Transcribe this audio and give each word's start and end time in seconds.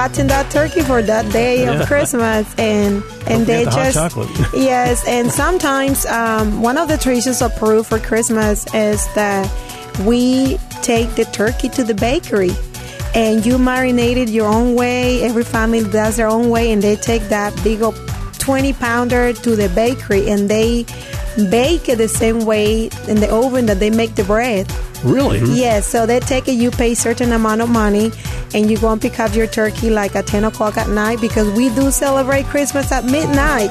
fatten 0.00 0.28
that 0.28 0.50
turkey 0.50 0.80
for 0.80 1.02
that 1.02 1.30
day 1.30 1.54
Yeah. 1.64 1.72
of 1.82 1.86
Christmas, 1.86 2.46
and 2.56 3.02
and 3.28 3.44
Don't 3.44 3.46
they 3.50 3.64
the 3.64 3.70
just 3.70 4.54
yes, 4.54 5.04
and 5.06 5.30
sometimes 5.30 6.06
um, 6.06 6.62
one 6.62 6.78
of 6.78 6.88
the 6.88 6.96
traditions 6.96 7.42
of 7.42 7.54
Peru 7.56 7.82
for 7.82 7.98
Christmas 7.98 8.64
is 8.72 9.00
that 9.14 9.44
we 10.06 10.56
take 10.80 11.08
the 11.20 11.26
turkey 11.40 11.68
to 11.76 11.84
the 11.84 11.94
bakery. 11.94 12.52
And 13.12 13.44
you 13.44 13.58
marinate 13.58 14.16
it 14.24 14.28
your 14.28 14.46
own 14.46 14.76
way. 14.76 15.24
Every 15.24 15.42
family 15.42 15.82
does 15.82 16.14
their 16.16 16.28
own 16.28 16.48
way, 16.48 16.70
and 16.72 16.80
they 16.80 16.94
take 16.96 17.22
that 17.28 17.50
big 17.64 17.82
old 17.82 17.96
20 18.38 18.72
pounder 18.74 19.32
to 19.34 19.50
the 19.56 19.68
bakery 19.70 20.30
and 20.30 20.48
they 20.48 20.84
bake 21.50 21.88
it 21.88 21.98
the 21.98 22.08
same 22.08 22.44
way 22.44 22.90
in 23.08 23.20
the 23.20 23.30
oven 23.32 23.66
that 23.66 23.80
they 23.80 23.90
make 23.90 24.14
the 24.14 24.24
bread. 24.24 24.70
Really? 25.04 25.40
Mm-hmm. 25.40 25.54
Yes, 25.54 25.86
so 25.86 26.06
they 26.06 26.20
take 26.20 26.48
it, 26.48 26.52
you 26.52 26.70
pay 26.70 26.94
certain 26.94 27.32
amount 27.32 27.60
of 27.60 27.70
money, 27.70 28.10
and 28.54 28.70
you 28.70 28.78
go 28.78 28.92
and 28.92 29.00
pick 29.00 29.18
up 29.20 29.34
your 29.34 29.46
turkey 29.46 29.90
like 29.90 30.14
at 30.16 30.26
10 30.26 30.44
o'clock 30.44 30.76
at 30.76 30.88
night 30.88 31.20
because 31.20 31.50
we 31.52 31.68
do 31.74 31.90
celebrate 31.90 32.44
Christmas 32.46 32.92
at 32.92 33.04
midnight. 33.04 33.70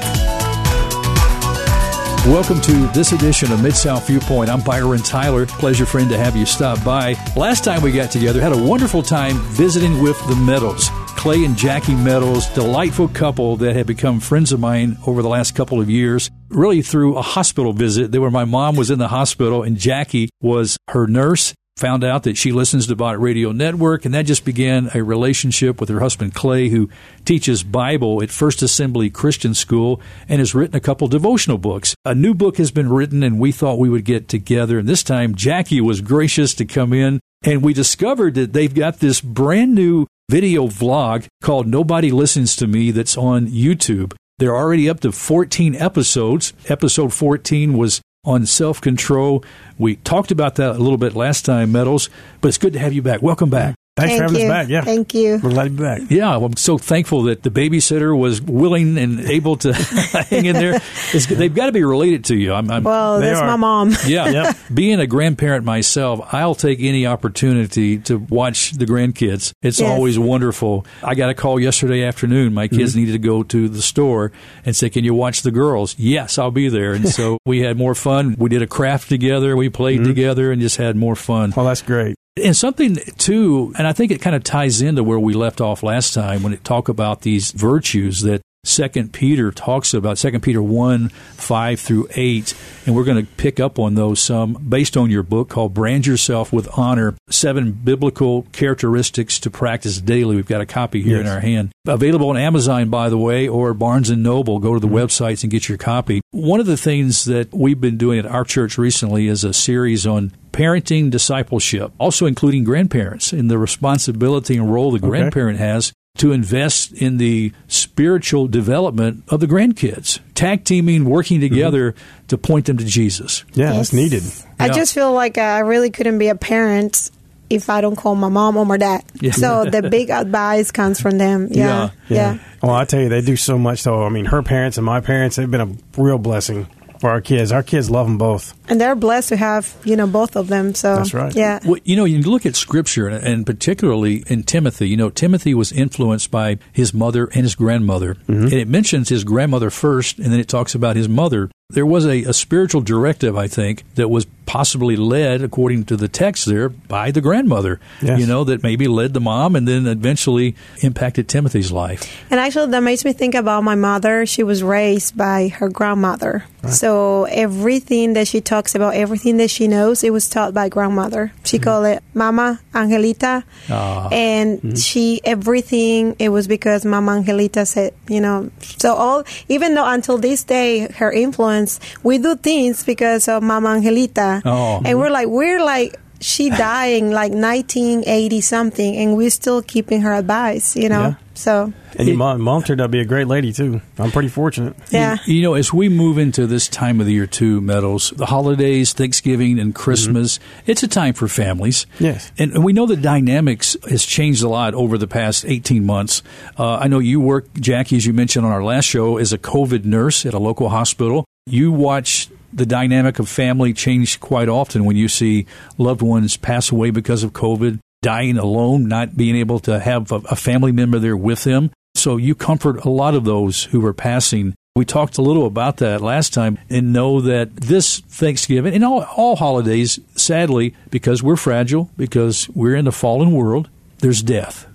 Welcome 2.26 2.60
to 2.62 2.72
this 2.88 3.12
edition 3.12 3.50
of 3.50 3.62
Mid 3.62 3.74
South 3.74 4.06
Viewpoint. 4.06 4.50
I'm 4.50 4.60
Byron 4.60 5.00
Tyler. 5.00 5.46
Pleasure, 5.46 5.86
friend, 5.86 6.10
to 6.10 6.18
have 6.18 6.36
you 6.36 6.44
stop 6.44 6.82
by. 6.84 7.14
Last 7.34 7.64
time 7.64 7.80
we 7.80 7.92
got 7.92 8.10
together, 8.10 8.42
had 8.42 8.52
a 8.52 8.62
wonderful 8.62 9.02
time 9.02 9.38
visiting 9.52 10.02
with 10.02 10.18
the 10.28 10.36
Meadows. 10.36 10.90
Clay 11.16 11.44
and 11.44 11.56
Jackie 11.56 11.94
Meadows, 11.94 12.46
delightful 12.48 13.08
couple 13.08 13.56
that 13.58 13.74
have 13.74 13.86
become 13.86 14.20
friends 14.20 14.52
of 14.52 14.60
mine 14.60 14.98
over 15.06 15.22
the 15.22 15.28
last 15.28 15.54
couple 15.54 15.80
of 15.80 15.88
years, 15.88 16.30
really 16.50 16.82
through 16.82 17.16
a 17.16 17.22
hospital 17.22 17.72
visit. 17.72 18.12
They 18.12 18.18
were 18.18 18.30
my 18.30 18.44
mom 18.44 18.76
was 18.76 18.90
in 18.90 18.98
the 18.98 19.08
hospital 19.08 19.62
and 19.62 19.76
Jackie 19.76 20.28
was 20.40 20.76
her 20.88 21.06
nurse 21.06 21.54
found 21.80 22.04
out 22.04 22.24
that 22.24 22.36
she 22.36 22.52
listens 22.52 22.86
to 22.86 22.94
Bott 22.94 23.18
Radio 23.18 23.52
Network, 23.52 24.04
and 24.04 24.14
that 24.14 24.26
just 24.26 24.44
began 24.44 24.90
a 24.94 25.02
relationship 25.02 25.80
with 25.80 25.88
her 25.88 26.00
husband 26.00 26.34
Clay, 26.34 26.68
who 26.68 26.90
teaches 27.24 27.62
Bible 27.62 28.22
at 28.22 28.30
First 28.30 28.62
Assembly 28.62 29.08
Christian 29.08 29.54
School 29.54 30.00
and 30.28 30.38
has 30.40 30.54
written 30.54 30.76
a 30.76 30.80
couple 30.80 31.08
devotional 31.08 31.56
books. 31.56 31.94
A 32.04 32.14
new 32.14 32.34
book 32.34 32.58
has 32.58 32.70
been 32.70 32.90
written, 32.90 33.22
and 33.22 33.40
we 33.40 33.50
thought 33.50 33.78
we 33.78 33.88
would 33.88 34.04
get 34.04 34.28
together. 34.28 34.78
And 34.78 34.86
this 34.86 35.02
time, 35.02 35.34
Jackie 35.34 35.80
was 35.80 36.02
gracious 36.02 36.54
to 36.54 36.66
come 36.66 36.92
in, 36.92 37.18
and 37.42 37.62
we 37.62 37.72
discovered 37.72 38.34
that 38.34 38.52
they've 38.52 38.74
got 38.74 38.98
this 38.98 39.22
brand 39.22 39.74
new 39.74 40.06
video 40.30 40.68
vlog 40.68 41.26
called 41.42 41.66
Nobody 41.66 42.10
Listens 42.10 42.54
to 42.56 42.66
Me 42.66 42.90
that's 42.90 43.16
on 43.16 43.48
YouTube. 43.48 44.12
They're 44.40 44.56
already 44.56 44.88
up 44.88 45.00
to 45.00 45.12
14 45.12 45.76
episodes. 45.76 46.54
Episode 46.66 47.12
14 47.12 47.76
was 47.76 48.00
on 48.24 48.46
self 48.46 48.80
control. 48.80 49.44
We 49.76 49.96
talked 49.96 50.30
about 50.30 50.54
that 50.54 50.76
a 50.76 50.78
little 50.78 50.96
bit 50.96 51.14
last 51.14 51.44
time, 51.44 51.72
Meadows, 51.72 52.08
but 52.40 52.48
it's 52.48 52.56
good 52.56 52.72
to 52.72 52.78
have 52.78 52.94
you 52.94 53.02
back. 53.02 53.20
Welcome 53.20 53.50
back. 53.50 53.74
Thanks 53.96 54.16
for 54.16 54.22
having 54.22 54.40
you. 54.40 54.46
us 54.46 54.50
back. 54.50 54.68
Yeah. 54.68 54.80
Thank 54.82 55.14
you. 55.14 55.40
We're 55.42 55.50
glad 55.50 55.64
to 55.64 55.70
be 55.70 55.82
back. 55.82 56.02
Yeah, 56.10 56.36
I'm 56.36 56.56
so 56.56 56.78
thankful 56.78 57.24
that 57.24 57.42
the 57.42 57.50
babysitter 57.50 58.16
was 58.16 58.40
willing 58.40 58.96
and 58.96 59.20
able 59.20 59.56
to 59.58 59.72
hang 60.30 60.46
in 60.46 60.56
there. 60.56 60.80
It's, 61.12 61.26
they've 61.26 61.54
got 61.54 61.66
to 61.66 61.72
be 61.72 61.84
related 61.84 62.24
to 62.26 62.36
you. 62.36 62.54
I'm, 62.54 62.70
I'm 62.70 62.82
Well, 62.84 63.20
that's 63.20 63.40
are. 63.40 63.46
my 63.46 63.56
mom. 63.56 63.94
yeah, 64.06 64.28
Yep. 64.30 64.56
being 64.72 65.00
a 65.00 65.06
grandparent 65.06 65.64
myself, 65.64 66.26
I'll 66.32 66.54
take 66.54 66.80
any 66.80 67.06
opportunity 67.06 67.98
to 67.98 68.18
watch 68.18 68.72
the 68.72 68.86
grandkids. 68.86 69.52
It's 69.62 69.80
Yes. 69.80 69.90
always 69.90 70.18
wonderful. 70.18 70.86
I 71.02 71.14
got 71.14 71.28
a 71.30 71.34
call 71.34 71.60
yesterday 71.60 72.04
afternoon. 72.04 72.54
My 72.54 72.68
kids 72.68 72.92
mm-hmm. 72.92 73.00
needed 73.00 73.12
to 73.12 73.18
go 73.18 73.42
to 73.42 73.68
the 73.68 73.82
store 73.82 74.32
and 74.64 74.74
say, 74.74 74.88
"Can 74.88 75.04
you 75.04 75.14
watch 75.14 75.42
the 75.42 75.50
girls?" 75.50 75.94
Yes, 75.98 76.38
I'll 76.38 76.50
be 76.50 76.68
there. 76.68 76.92
And 76.92 77.08
so 77.08 77.38
we 77.44 77.60
had 77.60 77.76
more 77.76 77.94
fun. 77.94 78.34
We 78.38 78.48
did 78.48 78.62
a 78.62 78.66
craft 78.66 79.08
together. 79.08 79.56
We 79.56 79.68
played 79.68 80.00
mm-hmm. 80.00 80.08
together 80.08 80.52
and 80.52 80.60
just 80.60 80.76
had 80.76 80.96
more 80.96 81.16
fun. 81.16 81.52
Well, 81.56 81.66
that's 81.66 81.82
great. 81.82 82.16
And 82.42 82.56
something 82.56 82.96
too, 83.18 83.72
and 83.76 83.86
I 83.86 83.92
think 83.92 84.12
it 84.12 84.20
kind 84.20 84.36
of 84.36 84.44
ties 84.44 84.82
into 84.82 85.02
where 85.02 85.18
we 85.18 85.34
left 85.34 85.60
off 85.60 85.82
last 85.82 86.14
time 86.14 86.42
when 86.42 86.52
it 86.52 86.64
talk 86.64 86.88
about 86.88 87.22
these 87.22 87.50
virtues 87.52 88.22
that 88.22 88.42
Second 88.64 89.12
Peter 89.14 89.50
talks 89.50 89.94
about. 89.94 90.18
Second 90.18 90.42
Peter 90.42 90.62
one 90.62 91.08
five 91.08 91.80
through 91.80 92.08
eight, 92.14 92.54
and 92.84 92.94
we're 92.94 93.04
going 93.04 93.24
to 93.24 93.32
pick 93.32 93.58
up 93.58 93.78
on 93.78 93.94
those 93.94 94.20
some 94.20 94.52
based 94.52 94.96
on 94.98 95.08
your 95.08 95.22
book 95.22 95.48
called 95.48 95.72
"Brand 95.72 96.06
Yourself 96.06 96.52
with 96.52 96.68
Honor: 96.76 97.14
Seven 97.30 97.72
Biblical 97.72 98.42
Characteristics 98.52 99.40
to 99.40 99.50
Practice 99.50 100.00
Daily." 100.00 100.36
We've 100.36 100.46
got 100.46 100.60
a 100.60 100.66
copy 100.66 101.02
here 101.02 101.20
in 101.20 101.26
our 101.26 101.40
hand, 101.40 101.72
available 101.86 102.28
on 102.28 102.36
Amazon, 102.36 102.90
by 102.90 103.08
the 103.08 103.18
way, 103.18 103.48
or 103.48 103.72
Barnes 103.72 104.10
and 104.10 104.22
Noble. 104.22 104.58
Go 104.58 104.74
to 104.74 104.80
the 104.80 104.86
mm-hmm. 104.86 104.96
websites 104.96 105.42
and 105.42 105.50
get 105.50 105.68
your 105.68 105.78
copy. 105.78 106.20
One 106.30 106.60
of 106.60 106.66
the 106.66 106.76
things 106.76 107.24
that 107.24 107.52
we've 107.54 107.80
been 107.80 107.96
doing 107.96 108.18
at 108.18 108.26
our 108.26 108.44
church 108.44 108.76
recently 108.76 109.26
is 109.26 109.42
a 109.42 109.54
series 109.54 110.06
on 110.06 110.32
parenting 110.52 111.10
discipleship, 111.10 111.92
also 111.98 112.26
including 112.26 112.64
grandparents 112.64 113.32
and 113.32 113.50
the 113.50 113.56
responsibility 113.56 114.56
and 114.56 114.70
role 114.70 114.90
the 114.90 114.98
grandparent 114.98 115.58
has 115.58 115.92
to 116.18 116.32
invest 116.32 116.92
in 116.92 117.16
the 117.18 117.52
spiritual 117.68 118.48
development 118.48 119.22
of 119.28 119.40
the 119.40 119.46
grandkids. 119.46 120.20
Tag 120.34 120.64
teaming, 120.64 121.04
working 121.04 121.40
mm-hmm. 121.40 121.54
together 121.54 121.94
to 122.28 122.36
point 122.38 122.66
them 122.66 122.76
to 122.78 122.84
Jesus. 122.84 123.44
Yeah, 123.54 123.72
that's 123.72 123.92
Yes. 123.92 123.92
needed. 123.92 124.22
I 124.58 124.66
Yeah. 124.66 124.72
just 124.72 124.94
feel 124.94 125.12
like 125.12 125.38
I 125.38 125.60
really 125.60 125.90
couldn't 125.90 126.18
be 126.18 126.28
a 126.28 126.34
parent 126.34 127.10
if 127.48 127.68
I 127.70 127.80
don't 127.80 127.96
call 127.96 128.14
my 128.14 128.28
mom 128.28 128.56
or 128.56 128.64
my 128.66 128.76
dad. 128.76 129.02
Yeah. 129.20 129.32
So 129.32 129.64
the 129.64 129.82
big 129.90 130.10
advice 130.10 130.70
comes 130.70 131.00
from 131.00 131.18
them. 131.18 131.48
Yeah. 131.50 131.90
Yeah. 132.08 132.38
Well, 132.62 132.74
I 132.74 132.84
tell 132.84 133.00
you, 133.00 133.08
they 133.08 133.22
do 133.22 133.36
so 133.36 133.58
much. 133.58 133.82
Though 133.82 134.04
I 134.04 134.08
mean, 134.08 134.26
her 134.26 134.42
parents 134.42 134.76
and 134.78 134.84
my 134.84 135.00
parents, 135.00 135.36
they've 135.36 135.50
been 135.50 135.60
a 135.60 136.00
real 136.00 136.18
blessing 136.18 136.66
for 137.00 137.10
our 137.10 137.20
kids. 137.20 137.50
Our 137.50 137.62
kids 137.62 137.90
love 137.90 138.06
them 138.06 138.18
both. 138.18 138.54
And 138.68 138.80
they're 138.80 138.94
blessed 138.94 139.30
to 139.30 139.36
have, 139.36 139.74
you 139.84 139.96
know, 139.96 140.06
both 140.06 140.36
of 140.36 140.48
them. 140.48 140.74
So 140.74 140.96
That's 140.96 141.14
right. 141.14 141.34
Yeah. 141.34 141.58
Well, 141.64 141.80
you 141.84 141.96
know, 141.96 142.04
you 142.04 142.20
look 142.20 142.44
at 142.46 142.54
Scripture, 142.56 143.08
and- 143.08 143.26
and 143.26 143.46
particularly 143.46 144.22
in 144.26 144.42
Timothy. 144.42 144.88
You 144.88 144.96
know, 144.96 145.10
Timothy 145.10 145.54
was 145.54 145.72
influenced 145.72 146.30
by 146.30 146.58
his 146.72 146.92
mother 146.92 147.26
and 147.26 147.42
his 147.42 147.54
grandmother, 147.54 148.14
mm-hmm. 148.14 148.44
and 148.44 148.52
it 148.52 148.68
mentions 148.68 149.08
his 149.08 149.24
grandmother 149.24 149.70
first, 149.70 150.18
and 150.18 150.32
then 150.32 150.40
it 150.40 150.48
talks 150.48 150.74
about 150.74 150.96
his 150.96 151.08
mother. 151.08 151.50
There 151.72 151.86
was 151.86 152.06
a, 152.06 152.24
a 152.24 152.32
spiritual 152.32 152.80
directive, 152.80 153.36
I 153.36 153.48
think, 153.48 153.84
that 153.94 154.08
was 154.08 154.26
possibly 154.46 154.96
led, 154.96 155.42
according 155.42 155.84
to 155.84 155.96
the 155.96 156.08
text 156.08 156.46
there, 156.46 156.68
by 156.68 157.12
the 157.12 157.20
grandmother. 157.20 157.78
Yes. 158.02 158.18
You 158.18 158.26
know, 158.26 158.42
that 158.44 158.62
maybe 158.64 158.88
led 158.88 159.14
the 159.14 159.20
mom, 159.20 159.54
and 159.54 159.68
then 159.68 159.86
eventually 159.86 160.56
impacted 160.82 161.28
Timothy's 161.28 161.70
life. 161.70 162.24
And 162.30 162.40
actually, 162.40 162.70
that 162.72 162.82
makes 162.82 163.04
me 163.04 163.12
think 163.12 163.36
about 163.36 163.62
my 163.62 163.76
mother. 163.76 164.26
She 164.26 164.42
was 164.42 164.62
raised 164.62 165.16
by 165.16 165.48
her 165.48 165.68
grandmother. 165.68 166.44
So 166.68 167.24
everything 167.24 168.12
that 168.14 168.28
she 168.28 168.42
talks 168.42 168.74
about, 168.74 168.94
everything 168.94 169.38
that 169.38 169.48
she 169.48 169.66
knows, 169.66 170.04
it 170.04 170.12
was 170.12 170.28
taught 170.28 170.52
by 170.52 170.68
grandmother. 170.68 171.32
She 171.42 171.58
called 171.58 171.86
it 171.86 172.02
Mama 172.12 172.60
Angelita. 172.74 173.44
Ah. 173.70 174.08
And 174.12 174.78
she, 174.78 175.22
everything, 175.24 176.16
it 176.18 176.28
was 176.28 176.46
because 176.46 176.84
Mama 176.84 177.12
Angelita 177.12 177.66
said, 177.66 177.94
you 178.08 178.20
know, 178.20 178.50
so 178.60 178.94
all, 178.94 179.24
even 179.48 179.74
though 179.74 179.86
until 179.86 180.18
this 180.18 180.44
day, 180.44 180.80
her 180.80 181.10
influence, 181.10 181.59
we 182.02 182.18
do 182.18 182.36
things 182.36 182.84
because 182.84 183.28
of 183.28 183.42
Mama 183.42 183.70
Angelita. 183.70 184.42
Oh. 184.44 184.80
And 184.84 184.98
we're 184.98 185.10
like, 185.10 185.28
we're 185.28 185.62
like, 185.64 185.98
she 186.22 186.50
dying 186.50 187.10
like 187.10 187.32
1980 187.32 188.40
something, 188.42 188.96
and 188.96 189.16
we're 189.16 189.30
still 189.30 189.62
keeping 189.62 190.02
her 190.02 190.12
advice, 190.12 190.76
you 190.76 190.88
know? 190.88 191.00
Yeah. 191.00 191.14
So, 191.32 191.72
And 191.96 192.06
your 192.06 192.18
mom, 192.18 192.42
mom 192.42 192.62
turned 192.62 192.82
out 192.82 192.84
to 192.84 192.88
be 192.90 193.00
a 193.00 193.06
great 193.06 193.26
lady 193.26 193.54
too. 193.54 193.80
I'm 193.96 194.10
pretty 194.10 194.28
fortunate. 194.28 194.76
yeah. 194.90 195.16
You 195.24 195.40
know, 195.40 195.54
as 195.54 195.72
we 195.72 195.88
move 195.88 196.18
into 196.18 196.46
this 196.46 196.68
time 196.68 197.00
of 197.00 197.06
the 197.06 197.14
year, 197.14 197.26
too, 197.26 197.62
Meadows, 197.62 198.10
the 198.10 198.26
holidays, 198.26 198.92
Thanksgiving, 198.92 199.58
and 199.58 199.74
Christmas, 199.74 200.38
it's 200.66 200.82
a 200.82 200.88
time 200.88 201.14
for 201.14 201.26
families. 201.26 201.86
Yes. 201.98 202.30
And, 202.36 202.52
and 202.52 202.62
we 202.62 202.74
know 202.74 202.84
the 202.84 202.96
dynamics 202.96 203.74
has 203.88 204.04
changed 204.04 204.42
a 204.42 204.48
lot 204.50 204.74
over 204.74 204.98
the 204.98 205.06
past 205.08 205.46
18 205.46 205.86
months. 205.86 206.22
Uh, 206.58 206.74
I 206.74 206.88
know 206.88 206.98
you 206.98 207.18
work, 207.18 207.46
Jackie, 207.54 207.96
as 207.96 208.04
you 208.04 208.12
mentioned 208.12 208.44
on 208.44 208.52
our 208.52 208.62
last 208.62 208.84
show, 208.84 209.16
as 209.16 209.32
a 209.32 209.38
COVID 209.38 209.86
nurse 209.86 210.26
at 210.26 210.34
a 210.34 210.38
local 210.38 210.68
hospital. 210.68 211.24
You 211.46 211.72
watch 211.72 212.28
the 212.52 212.66
dynamic 212.66 213.18
of 213.18 213.28
family 213.28 213.72
change 213.72 214.20
quite 214.20 214.48
often 214.48 214.84
when 214.84 214.96
you 214.96 215.08
see 215.08 215.46
loved 215.78 216.02
ones 216.02 216.36
pass 216.36 216.70
away 216.70 216.90
because 216.90 217.22
of 217.22 217.32
COVID, 217.32 217.78
dying 218.02 218.38
alone, 218.38 218.88
not 218.88 219.16
being 219.16 219.36
able 219.36 219.60
to 219.60 219.78
have 219.78 220.10
a, 220.10 220.36
family 220.36 220.72
member 220.72 220.98
there 220.98 221.16
with 221.16 221.44
them. 221.44 221.70
So 221.94 222.16
you 222.16 222.34
comfort 222.34 222.84
a 222.84 222.90
lot 222.90 223.14
of 223.14 223.24
those 223.24 223.64
who 223.64 223.84
are 223.84 223.92
passing. 223.92 224.54
We 224.76 224.84
talked 224.84 225.18
a 225.18 225.22
little 225.22 225.46
about 225.46 225.78
that 225.78 226.00
last 226.00 226.32
time 226.32 226.58
and 226.68 226.92
know 226.92 227.20
that 227.20 227.56
this 227.56 228.00
Thanksgiving 228.00 228.74
and 228.74 228.84
all, 228.84 229.02
all 229.16 229.36
holidays, 229.36 229.98
sadly, 230.14 230.74
because 230.90 231.22
we're 231.22 231.36
fragile, 231.36 231.90
because 231.96 232.48
we're 232.50 232.76
in 232.76 232.86
a 232.86 232.92
fallen 232.92 233.32
world, 233.32 233.68
there's 233.98 234.22
death 234.22 234.66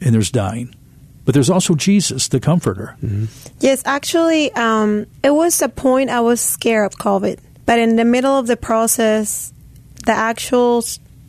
and 0.00 0.14
there's 0.14 0.30
dying. 0.30 0.74
But 1.30 1.34
there's 1.34 1.48
also 1.48 1.76
Jesus, 1.76 2.26
the 2.26 2.40
comforter. 2.40 2.96
Yes, 3.60 3.82
actually, 3.84 4.52
um, 4.54 5.06
it 5.22 5.30
was 5.30 5.62
a 5.62 5.68
point 5.68 6.10
I 6.10 6.22
was 6.22 6.40
scared 6.40 6.86
of 6.86 6.98
COVID. 6.98 7.38
But 7.66 7.78
in 7.78 7.94
the 7.94 8.04
middle 8.04 8.36
of 8.36 8.48
the 8.48 8.56
process, 8.56 9.52
the 10.06 10.10
actual 10.10 10.82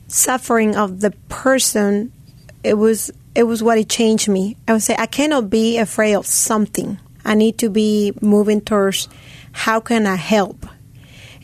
suffering 0.08 0.76
of 0.76 1.02
the 1.02 1.12
person, 1.30 2.12
it 2.64 2.80
was 2.80 3.12
it 3.36 3.44
was 3.44 3.62
what 3.62 3.78
it 3.78 3.90
changed 3.90 4.28
me. 4.28 4.58
I 4.68 4.74
would 4.74 4.82
say 4.82 4.96
I 4.98 5.06
cannot 5.06 5.52
be 5.52 5.78
afraid 5.78 6.16
of 6.16 6.26
something. 6.26 6.98
I 7.24 7.36
need 7.36 7.60
to 7.60 7.70
be 7.70 8.12
moving 8.22 8.60
towards 8.60 9.08
how 9.52 9.82
can 9.82 10.08
I 10.08 10.16
help, 10.16 10.66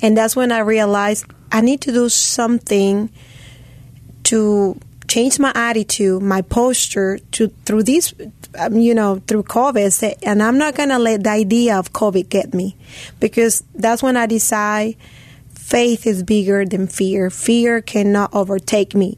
and 0.01 0.18
that's 0.18 0.36
when 0.36 0.51
I 0.51 0.62
realized 0.62 1.27
I 1.51 1.62
need 1.62 1.81
to 1.81 1.92
do 1.92 2.10
something 2.10 3.12
to 4.24 4.80
changed 5.07 5.39
my 5.39 5.51
attitude, 5.56 6.21
my 6.21 6.42
posture 6.42 7.19
to 7.31 7.48
through 7.65 7.83
this, 7.83 8.13
um, 8.57 8.77
you 8.77 8.94
know, 8.94 9.21
through 9.27 9.44
COVID. 9.44 10.18
And 10.24 10.44
I'm 10.44 10.57
not 10.57 10.75
gonna 10.75 11.00
let 11.00 11.24
the 11.24 11.30
idea 11.30 11.77
of 11.77 11.94
COVID 11.94 12.30
get 12.30 12.54
me, 12.54 12.75
because 13.19 13.63
that's 13.75 14.04
when 14.04 14.18
I 14.18 14.25
decide 14.25 14.95
faith 15.54 16.07
is 16.07 16.24
bigger 16.24 16.65
than 16.65 16.88
fear. 16.88 17.30
Fear 17.30 17.81
cannot 17.81 18.33
overtake 18.33 18.95
me. 18.95 19.18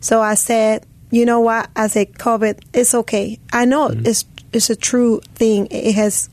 So 0.00 0.20
I 0.20 0.34
said, 0.34 0.86
you 1.10 1.24
know 1.24 1.40
what? 1.40 1.70
I 1.74 1.88
said, 1.88 2.14
COVID, 2.14 2.62
it's 2.72 2.94
okay. 2.94 3.38
I 3.52 3.64
know 3.64 3.88
mm-hmm. 3.88 4.06
it's 4.06 4.24
it's 4.52 4.70
a 4.70 4.76
true 4.76 5.20
thing. 5.34 5.68
It 5.70 5.94
has 5.94 6.30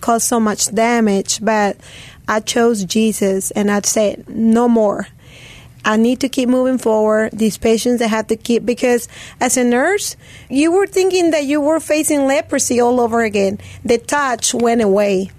caused 0.00 0.26
so 0.26 0.40
much 0.40 0.74
damage, 0.74 1.44
but 1.44 1.76
I 2.26 2.40
chose 2.40 2.84
Jesus, 2.84 3.50
and 3.50 3.70
I 3.70 3.80
said, 3.80 4.28
no 4.28 4.68
more. 4.68 5.08
I 5.84 5.96
need 5.96 6.20
to 6.20 6.28
keep 6.28 6.48
moving 6.48 6.78
forward. 6.78 7.32
These 7.32 7.58
patients 7.58 8.02
I 8.02 8.06
have 8.06 8.26
to 8.28 8.36
keep 8.36 8.64
because 8.64 9.08
as 9.40 9.56
a 9.56 9.64
nurse, 9.64 10.16
you 10.48 10.72
were 10.72 10.86
thinking 10.86 11.30
that 11.30 11.44
you 11.44 11.60
were 11.60 11.80
facing 11.80 12.26
leprosy 12.26 12.80
all 12.80 13.00
over 13.00 13.22
again. 13.22 13.58
The 13.84 13.98
touch 13.98 14.54
went 14.54 14.82
away. 14.82 15.30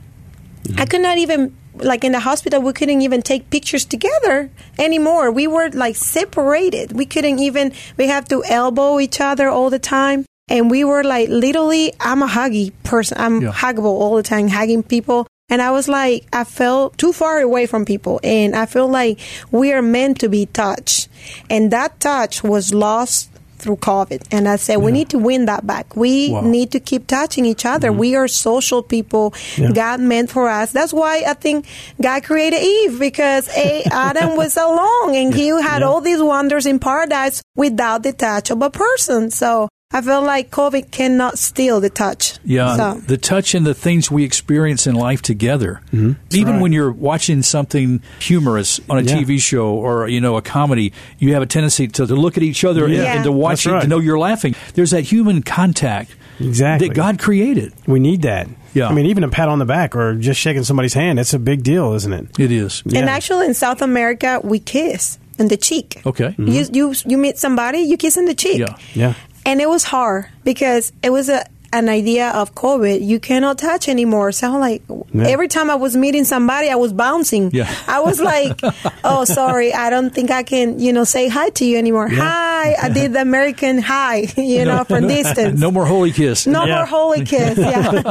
Mm-hmm. 0.64 0.80
I 0.80 0.86
could 0.86 1.02
not 1.02 1.18
even 1.18 1.56
like 1.76 2.04
in 2.04 2.12
the 2.12 2.20
hospital 2.20 2.62
we 2.62 2.74
couldn't 2.74 3.02
even 3.02 3.22
take 3.22 3.50
pictures 3.50 3.86
together 3.86 4.50
anymore. 4.78 5.32
We 5.32 5.48
were 5.48 5.70
like 5.70 5.96
separated. 5.96 6.92
We 6.92 7.06
couldn't 7.06 7.40
even 7.40 7.74
we 7.98 8.08
have 8.08 8.28
to 8.30 8.44
elbow 8.44 9.00
each 9.00 9.22
other 9.22 9.50
all 9.50 9.70
the 9.70 9.80
time. 9.80 10.26
And 10.48 10.70
we 10.70 10.84
were 10.84 11.04
like 11.04 11.30
literally 11.30 11.94
I'm 12.00 12.22
a 12.22 12.28
huggy 12.28 12.74
person. 12.84 13.18
I'm 13.20 13.42
yeah. 13.42 13.52
huggable 13.52 13.86
all 13.86 14.16
the 14.16 14.24
time, 14.24 14.48
hugging 14.48 14.84
people. 14.84 15.28
And 15.52 15.62
I 15.62 15.72
was 15.72 15.90
like, 15.90 16.26
I 16.32 16.46
felt 16.46 16.98
too 16.98 17.12
far 17.12 17.40
away 17.40 17.66
from 17.66 17.84
people. 17.84 18.22
And 18.24 18.56
I 18.56 18.66
feel 18.66 18.88
like 18.88 19.20
we 19.52 19.74
are 19.74 19.82
meant 19.82 20.22
to 20.22 20.30
be 20.30 20.46
touched. 20.46 21.10
And 21.50 21.72
that 21.72 22.00
touch 22.00 22.42
was 22.42 22.74
lost 22.74 23.30
through 23.58 23.76
COVID. 23.76 24.26
And 24.32 24.48
I 24.48 24.56
said, 24.56 24.76
yeah. 24.76 24.86
we 24.86 24.92
need 24.94 25.10
to 25.10 25.20
win 25.20 25.46
that 25.46 25.68
back. 25.68 25.96
We 25.96 26.32
wow. 26.32 26.42
need 26.42 26.72
to 26.72 26.80
keep 26.80 27.06
touching 27.06 27.46
each 27.46 27.66
other. 27.66 27.90
Mm-hmm. 27.90 28.00
We 28.00 28.16
are 28.16 28.28
social 28.30 28.82
people. 28.82 29.34
Yeah. 29.58 29.72
God 29.72 30.00
meant 30.00 30.32
for 30.32 30.50
us. 30.50 30.72
That's 30.72 30.94
why 30.94 31.24
I 31.28 31.34
think 31.34 31.68
God 32.02 32.24
created 32.24 32.64
Eve 32.64 32.98
because 32.98 33.48
a, 33.50 33.84
Adam 33.92 34.36
was 34.38 34.56
alone 34.56 35.16
and 35.16 35.34
he 35.34 35.50
had 35.50 35.82
yeah. 35.82 35.88
all 35.88 36.00
these 36.00 36.22
wonders 36.22 36.66
in 36.66 36.80
paradise 36.80 37.44
without 37.56 38.04
the 38.04 38.14
touch 38.14 38.52
of 38.52 38.62
a 38.62 38.70
person. 38.70 39.30
So 39.30 39.68
I 39.94 40.02
feel 40.02 40.22
like 40.22 40.52
COVID 40.52 40.92
cannot 40.92 41.38
steal 41.38 41.82
the 41.82 41.90
touch. 41.90 42.40
Yeah, 42.46 42.76
so. 42.76 42.94
the 43.02 43.18
touch 43.18 43.54
and 43.54 43.66
the 43.66 43.74
things 43.74 44.10
we 44.10 44.24
experience 44.24 44.88
in 44.88 44.96
life 44.96 45.22
together. 45.22 45.82
Mm-hmm. 45.88 46.14
Even 46.32 46.54
right. 46.54 46.62
when 46.62 46.72
you're 46.72 46.92
watching 46.92 47.42
something 47.42 48.02
humorous 48.20 48.80
on 48.90 49.00
a 49.00 49.02
yeah. 49.02 49.18
TV 49.18 49.40
show 49.40 49.74
or 49.74 50.08
you 50.08 50.22
know 50.22 50.38
a 50.38 50.42
comedy, 50.42 50.94
you 51.20 51.34
have 51.34 51.44
a 51.44 51.46
tendency 51.46 51.88
to, 51.90 52.08
to 52.08 52.16
look 52.16 52.38
at 52.38 52.44
each 52.44 52.64
other 52.64 52.88
yeah. 52.88 53.00
and, 53.00 53.08
and, 53.08 53.24
to 53.26 53.32
watch 53.32 53.64
That's 53.64 53.66
it 53.66 53.72
right. 53.72 53.82
to 53.82 53.88
know 53.88 54.00
you're 54.00 54.20
laughing. 54.20 54.56
There's 54.76 54.92
that 54.92 55.02
human 55.02 55.44
contact 55.44 56.16
exactly 56.40 56.88
that 56.88 56.94
God 56.94 57.20
created. 57.20 57.74
We 57.86 58.00
need 58.00 58.22
that. 58.22 58.48
Yeah. 58.74 58.88
I 58.88 58.94
mean, 58.94 59.08
even 59.08 59.26
a 59.26 59.30
pat 59.30 59.50
on 59.50 59.60
the 59.60 59.66
back 59.66 59.96
or 59.98 60.16
just 60.16 60.40
shaking 60.40 60.64
somebody's 60.64 60.94
hand, 60.94 61.20
it's 61.20 61.34
a 61.34 61.40
big 61.40 61.64
deal, 61.64 61.94
isn't 61.94 62.14
it? 62.14 62.40
It 62.40 62.52
is. 62.54 62.82
Yeah. 62.86 63.02
And 63.02 63.10
actually, 63.10 63.48
in 63.48 63.54
South 63.54 63.82
America, 63.82 64.40
we 64.42 64.60
kiss 64.60 65.20
in 65.38 65.50
the 65.50 65.58
cheek. 65.58 66.02
Okay. 66.06 66.30
Mm-hmm. 66.30 66.48
You, 66.48 66.66
you 66.72 66.96
you 67.06 67.18
meet 67.18 67.38
somebody, 67.38 67.80
you 67.80 67.98
kiss 67.98 68.16
in 68.16 68.24
the 68.24 68.36
cheek. 68.36 68.60
Yeah. 68.60 68.78
Yeah 68.94 69.14
and 69.46 69.62
it 69.62 69.70
was 69.70 69.84
hard 69.84 70.28
because 70.44 70.92
it 71.04 71.12
was 71.12 71.30
a 71.30 71.46
an 71.74 71.88
idea 71.88 72.30
of 72.32 72.54
COVID, 72.54 73.06
you 73.06 73.20
cannot 73.20 73.58
touch 73.58 73.88
anymore. 73.88 74.32
So 74.32 74.54
I'm 74.54 74.60
like, 74.60 74.84
yeah. 75.14 75.28
every 75.28 75.48
time 75.48 75.70
I 75.70 75.76
was 75.76 75.96
meeting 75.96 76.26
somebody, 76.26 76.70
I 76.70 76.76
was 76.76 76.92
bouncing. 76.92 77.52
Yeah. 77.52 77.74
I 77.88 78.02
was 78.02 78.20
like, 78.20 78.60
oh, 79.04 79.24
sorry, 79.26 79.74
I 79.74 79.90
don't 79.90 80.14
think 80.14 80.32
I 80.32 80.44
can, 80.44 80.80
you 80.80 80.92
know, 80.92 81.04
say 81.04 81.30
hi 81.30 81.50
to 81.52 81.66
you 81.66 81.78
anymore. 81.78 82.10
Yeah. 82.10 82.20
Hi, 82.20 82.76
I 82.82 82.90
did 82.90 83.14
the 83.14 83.22
American 83.22 83.78
hi, 83.78 84.28
you 84.38 84.66
know, 84.66 84.84
from 84.84 85.08
distance. 85.08 85.60
No 85.60 85.72
more 85.72 85.86
holy 85.86 86.12
kiss. 86.12 86.46
No 86.46 86.66
yeah. 86.66 86.76
more 86.76 86.86
holy 86.86 87.26
kiss. 87.26 87.58
Yeah. 87.58 88.02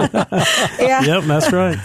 yeah. 0.78 1.02
Yep, 1.02 1.24
that's 1.24 1.52
right. 1.52 1.78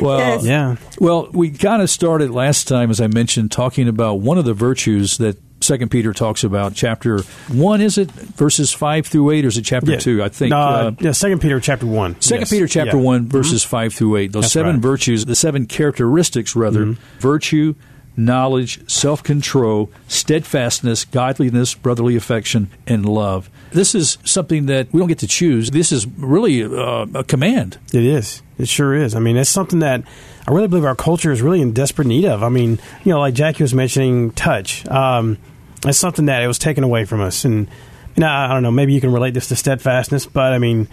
Well, 0.00 0.18
yes. 0.18 0.44
yeah. 0.44 0.76
Well, 0.98 1.30
we 1.32 1.50
kind 1.50 1.80
of 1.80 1.90
started 1.90 2.30
last 2.30 2.66
time, 2.66 2.90
as 2.90 3.00
I 3.00 3.06
mentioned, 3.06 3.52
talking 3.52 3.88
about 3.88 4.14
one 4.14 4.38
of 4.38 4.44
the 4.44 4.54
virtues 4.54 5.18
that 5.18 5.38
Second 5.70 5.90
Peter 5.90 6.12
talks 6.12 6.42
about 6.42 6.74
chapter 6.74 7.20
one. 7.46 7.80
Is 7.80 7.96
it 7.96 8.10
verses 8.10 8.72
five 8.72 9.06
through 9.06 9.30
eight, 9.30 9.44
or 9.44 9.48
is 9.48 9.56
it 9.56 9.62
chapter 9.62 9.92
yeah. 9.92 9.98
two? 9.98 10.20
I 10.20 10.28
think. 10.28 10.52
Uh, 10.52 10.90
yeah, 10.98 11.12
Second 11.12 11.40
Peter 11.40 11.60
chapter 11.60 11.86
one. 11.86 12.20
Second 12.20 12.40
yes. 12.40 12.50
Peter 12.50 12.66
chapter 12.66 12.96
yeah. 12.96 13.04
one, 13.04 13.28
verses 13.28 13.62
mm-hmm. 13.62 13.70
five 13.70 13.94
through 13.94 14.16
eight. 14.16 14.32
Those 14.32 14.46
That's 14.46 14.52
seven 14.52 14.72
right. 14.72 14.82
virtues, 14.82 15.26
the 15.26 15.36
seven 15.36 15.66
characteristics, 15.66 16.56
rather, 16.56 16.86
mm-hmm. 16.86 17.18
virtue, 17.20 17.76
knowledge, 18.16 18.90
self 18.90 19.22
control, 19.22 19.92
steadfastness, 20.08 21.04
godliness, 21.04 21.74
brotherly 21.74 22.16
affection, 22.16 22.68
and 22.88 23.08
love. 23.08 23.48
This 23.70 23.94
is 23.94 24.18
something 24.24 24.66
that 24.66 24.92
we 24.92 24.98
don't 24.98 25.06
get 25.08 25.20
to 25.20 25.28
choose. 25.28 25.70
This 25.70 25.92
is 25.92 26.04
really 26.04 26.64
uh, 26.64 27.06
a 27.14 27.22
command. 27.22 27.78
It 27.94 28.02
is. 28.02 28.42
It 28.58 28.66
sure 28.66 28.92
is. 28.92 29.14
I 29.14 29.20
mean, 29.20 29.36
it's 29.36 29.48
something 29.48 29.78
that 29.78 30.02
I 30.48 30.50
really 30.50 30.66
believe 30.66 30.84
our 30.84 30.96
culture 30.96 31.30
is 31.30 31.40
really 31.42 31.62
in 31.62 31.72
desperate 31.72 32.08
need 32.08 32.24
of. 32.24 32.42
I 32.42 32.48
mean, 32.48 32.80
you 33.04 33.12
know, 33.12 33.20
like 33.20 33.34
Jackie 33.34 33.62
was 33.62 33.72
mentioning, 33.72 34.32
touch. 34.32 34.84
Um, 34.88 35.38
it's 35.84 35.98
something 35.98 36.26
that 36.26 36.42
it 36.42 36.46
was 36.46 36.58
taken 36.58 36.84
away 36.84 37.04
from 37.04 37.20
us. 37.20 37.44
And, 37.44 37.68
you 38.16 38.20
know, 38.20 38.28
I 38.28 38.48
don't 38.48 38.62
know, 38.62 38.70
maybe 38.70 38.92
you 38.92 39.00
can 39.00 39.12
relate 39.12 39.34
this 39.34 39.48
to 39.48 39.56
steadfastness, 39.56 40.26
but 40.26 40.52
I 40.52 40.58
mean, 40.58 40.88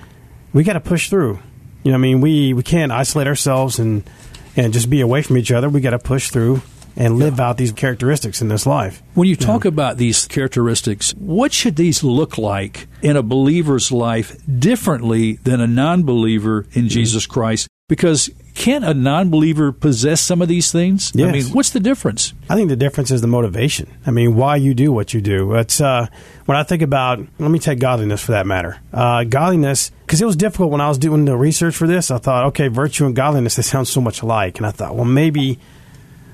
we 0.54 0.64
got 0.64 0.74
to 0.74 0.80
push 0.80 1.10
through. 1.10 1.40
You 1.84 1.92
know, 1.92 1.98
I 1.98 2.00
mean, 2.00 2.22
we, 2.22 2.54
we 2.54 2.64
can't 2.64 2.92
isolate 2.92 3.28
ourselves 3.28 3.80
and, 3.80 4.10
and 4.56 4.74
just 4.74 4.90
be 4.90 5.02
away 5.02 5.22
from 5.22 5.38
each 5.38 5.52
other. 5.52 5.70
We 5.70 5.82
got 5.82 5.92
to 5.92 6.00
push 6.00 6.30
through 6.30 6.62
and 6.98 7.20
live 7.20 7.38
yeah. 7.38 7.50
out 7.50 7.58
these 7.58 7.72
characteristics 7.72 8.42
in 8.42 8.48
this 8.48 8.66
life. 8.66 9.04
When 9.14 9.30
you 9.30 9.36
talk 9.36 9.64
yeah. 9.64 9.70
about 9.70 9.98
these 9.98 10.26
characteristics, 10.26 11.12
what 11.14 11.54
should 11.54 11.76
these 11.76 12.04
look 12.04 12.38
like 12.38 12.88
in 13.02 13.16
a 13.16 13.24
believer's 13.24 13.92
life 13.92 14.36
differently 14.60 15.34
than 15.34 15.62
a 15.62 15.68
non 15.68 16.04
believer 16.04 16.62
in 16.74 16.84
mm-hmm. 16.84 16.88
Jesus 16.88 17.28
Christ? 17.28 17.68
Because 17.88 18.30
can't 18.58 18.84
a 18.84 18.94
non 18.94 19.30
believer 19.30 19.72
possess 19.72 20.20
some 20.20 20.42
of 20.42 20.48
these 20.48 20.72
things? 20.72 21.12
Yes. 21.14 21.30
I 21.30 21.32
mean, 21.32 21.46
what's 21.54 21.70
the 21.70 21.80
difference? 21.80 22.34
I 22.50 22.56
think 22.56 22.70
the 22.70 22.76
difference 22.76 23.12
is 23.12 23.22
the 23.22 23.28
motivation. 23.28 23.88
I 24.06 24.12
mean, 24.12 24.36
why 24.36 24.56
you 24.56 24.74
do 24.74 24.92
what 24.92 25.14
you 25.14 25.22
do. 25.22 25.54
It's 25.54 25.80
uh, 25.80 26.08
when 26.46 26.58
I 26.58 26.64
think 26.64 26.82
about, 26.82 27.20
let 27.38 27.52
me 27.52 27.60
take 27.60 27.80
godliness 27.80 28.24
for 28.24 28.32
that 28.32 28.48
matter. 28.48 28.80
Uh, 28.92 29.24
godliness, 29.24 29.92
because 30.06 30.22
it 30.22 30.26
was 30.26 30.36
difficult 30.36 30.72
when 30.72 30.82
I 30.82 30.90
was 30.90 30.98
doing 30.98 31.26
the 31.26 31.38
research 31.38 31.76
for 31.76 31.88
this. 31.88 32.10
I 32.10 32.18
thought, 32.18 32.46
okay, 32.48 32.68
virtue 32.68 33.06
and 33.06 33.16
godliness, 33.16 33.56
they 33.56 33.62
sound 33.62 33.88
so 33.88 34.02
much 34.02 34.24
alike. 34.24 34.58
And 34.58 34.66
I 34.66 34.72
thought, 34.72 34.96
well, 34.96 35.06
maybe 35.06 35.60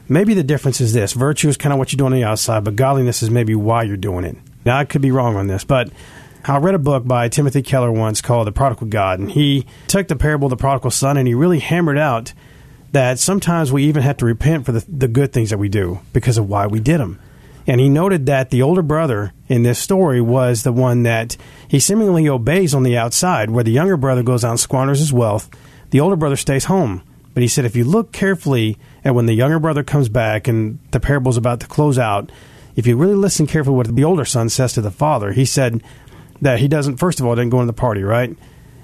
maybe 0.07 0.33
the 0.33 0.43
difference 0.43 0.79
is 0.79 0.93
this 0.93 1.13
virtue 1.13 1.49
is 1.49 1.57
kind 1.57 1.73
of 1.73 1.79
what 1.79 1.91
you're 1.91 1.97
doing 1.97 2.13
on 2.13 2.19
the 2.19 2.25
outside, 2.25 2.63
but 2.63 2.75
godliness 2.77 3.21
is 3.21 3.29
maybe 3.29 3.53
why 3.53 3.83
you're 3.83 3.97
doing 3.97 4.23
it. 4.23 4.37
Now, 4.65 4.77
I 4.77 4.85
could 4.85 5.01
be 5.01 5.11
wrong 5.11 5.35
on 5.35 5.47
this, 5.47 5.65
but 5.65 5.89
I 6.45 6.57
read 6.57 6.75
a 6.75 6.79
book 6.79 7.07
by 7.07 7.29
Timothy 7.29 7.61
Keller 7.61 7.89
once 7.89 8.19
called 8.19 8.47
The 8.47 8.51
Prodigal 8.51 8.87
God, 8.87 9.19
and 9.19 9.31
he 9.31 9.65
took 9.87 10.09
the 10.09 10.17
parable 10.17 10.47
of 10.47 10.49
the 10.49 10.57
prodigal 10.57 10.91
son 10.91 11.15
and 11.15 11.25
he 11.25 11.33
really 11.33 11.59
hammered 11.59 11.97
out 11.97 12.33
that 12.91 13.17
sometimes 13.17 13.71
we 13.71 13.85
even 13.85 14.03
have 14.03 14.17
to 14.17 14.25
repent 14.25 14.65
for 14.65 14.73
the, 14.73 14.85
the 14.89 15.07
good 15.07 15.31
things 15.31 15.51
that 15.51 15.57
we 15.57 15.69
do 15.69 15.99
because 16.11 16.37
of 16.37 16.49
why 16.49 16.67
we 16.67 16.81
did 16.81 16.99
them. 16.99 17.17
And 17.65 17.79
he 17.79 17.87
noted 17.87 18.25
that 18.25 18.49
the 18.49 18.61
older 18.61 18.81
brother 18.81 19.31
in 19.47 19.63
this 19.63 19.79
story 19.79 20.19
was 20.19 20.63
the 20.63 20.73
one 20.73 21.03
that 21.03 21.37
he 21.69 21.79
seemingly 21.79 22.27
obeys 22.27 22.75
on 22.75 22.83
the 22.83 22.97
outside, 22.97 23.49
where 23.49 23.63
the 23.63 23.71
younger 23.71 23.95
brother 23.95 24.21
goes 24.21 24.43
out 24.43 24.51
and 24.51 24.59
squanders 24.59 24.99
his 24.99 25.13
wealth. 25.13 25.49
The 25.91 26.01
older 26.01 26.17
brother 26.17 26.35
stays 26.35 26.65
home. 26.65 27.03
But 27.33 27.41
he 27.41 27.47
said 27.47 27.63
if 27.63 27.75
you 27.75 27.85
look 27.85 28.11
carefully 28.11 28.77
at 29.05 29.15
when 29.15 29.27
the 29.27 29.33
younger 29.33 29.59
brother 29.59 29.81
comes 29.81 30.09
back 30.09 30.49
and 30.49 30.77
the 30.91 30.99
parable's 30.99 31.37
about 31.37 31.61
to 31.61 31.67
close 31.67 31.97
out, 31.97 32.31
if 32.75 32.87
you 32.87 32.97
really 32.97 33.15
listen 33.15 33.47
carefully 33.47 33.77
what 33.77 33.95
the 33.95 34.03
older 34.03 34.25
son 34.25 34.49
says 34.49 34.73
to 34.73 34.81
the 34.81 34.91
father, 34.91 35.31
he 35.31 35.45
said, 35.45 35.81
that 36.43 36.59
he 36.59 36.67
doesn't, 36.67 36.97
first 36.97 37.19
of 37.19 37.25
all, 37.25 37.35
didn't 37.35 37.51
go 37.51 37.59
to 37.59 37.65
the 37.65 37.73
party, 37.73 38.03
right? 38.03 38.35